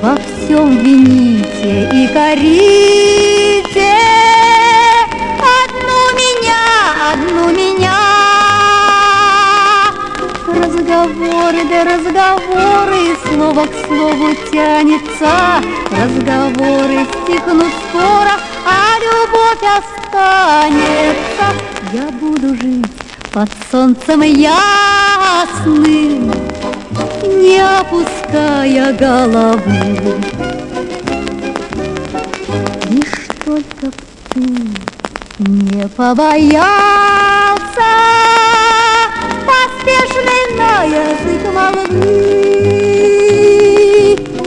[0.00, 3.25] Во всем вините и корите
[11.46, 15.62] Разговоры разговоры, слово к слову тянется,
[15.92, 18.34] разговоры стихнут скоро,
[18.66, 21.46] а любовь останется.
[21.92, 22.90] Я буду жить
[23.32, 24.62] под солнцем ясным,
[27.22, 30.16] не опуская головы.
[32.90, 33.92] Лишь только
[34.30, 34.40] ты
[35.38, 37.06] не побоялся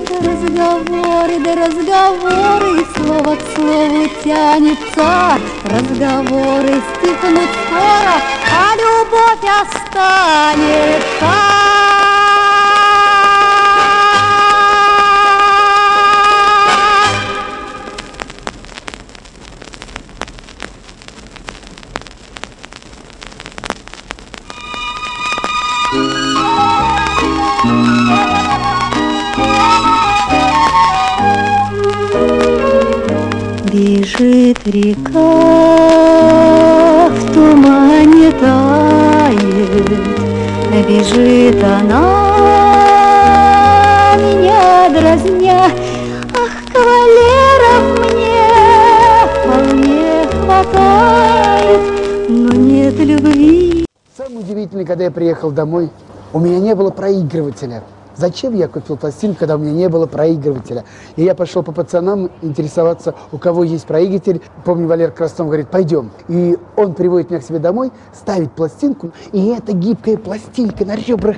[0.09, 5.09] Да разговоры, да разговоры, слово к слову тянется,
[5.65, 8.15] разговоры стихнут скоро,
[8.51, 11.29] а любовь останется.
[34.19, 35.09] Бежит река,
[37.07, 39.89] в тумане тает,
[40.89, 42.01] Бежит она,
[44.17, 45.71] меня дразня,
[46.35, 48.43] Ах, кавалеров мне
[49.31, 51.81] вполне хватает,
[52.27, 53.85] Но нет любви.
[54.17, 55.89] Самое удивительное, когда я приехал домой,
[56.33, 57.83] у меня не было проигрывателя.
[58.19, 60.83] Зачем я купил пластинку, когда у меня не было проигрывателя?
[61.15, 64.41] И я пошел по пацанам интересоваться, у кого есть проигрыватель.
[64.65, 66.11] Помню, Валер Краснов говорит, пойдем.
[66.27, 71.37] И он приводит меня к себе домой, ставит пластинку, и эта гибкая пластинка на ребрах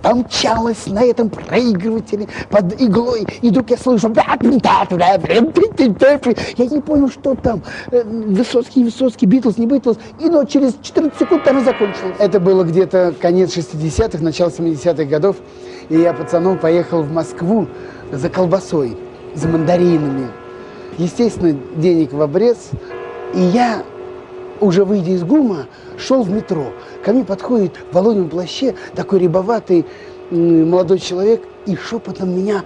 [0.00, 3.26] помчалась на этом проигрывателе под иглой.
[3.40, 4.12] И вдруг я слышу...
[6.56, 7.62] Я не понял, что там.
[7.90, 9.96] Э, Высоцкий, Высоцкий, Битлз, не Битлз.
[10.20, 12.14] И но через 14 секунд она закончилась.
[12.20, 15.36] Это было где-то конец 60-х, начало 70-х годов.
[15.92, 17.68] И я пацаном поехал в Москву
[18.10, 18.96] за колбасой,
[19.34, 20.28] за мандаринами.
[20.96, 22.70] Естественно, денег в обрез.
[23.34, 23.82] И я,
[24.60, 25.66] уже выйдя из ГУМа,
[25.98, 26.72] шел в метро.
[27.04, 29.84] Ко мне подходит в волонем плаще такой рябоватый
[30.30, 32.62] молодой человек и шепотом меня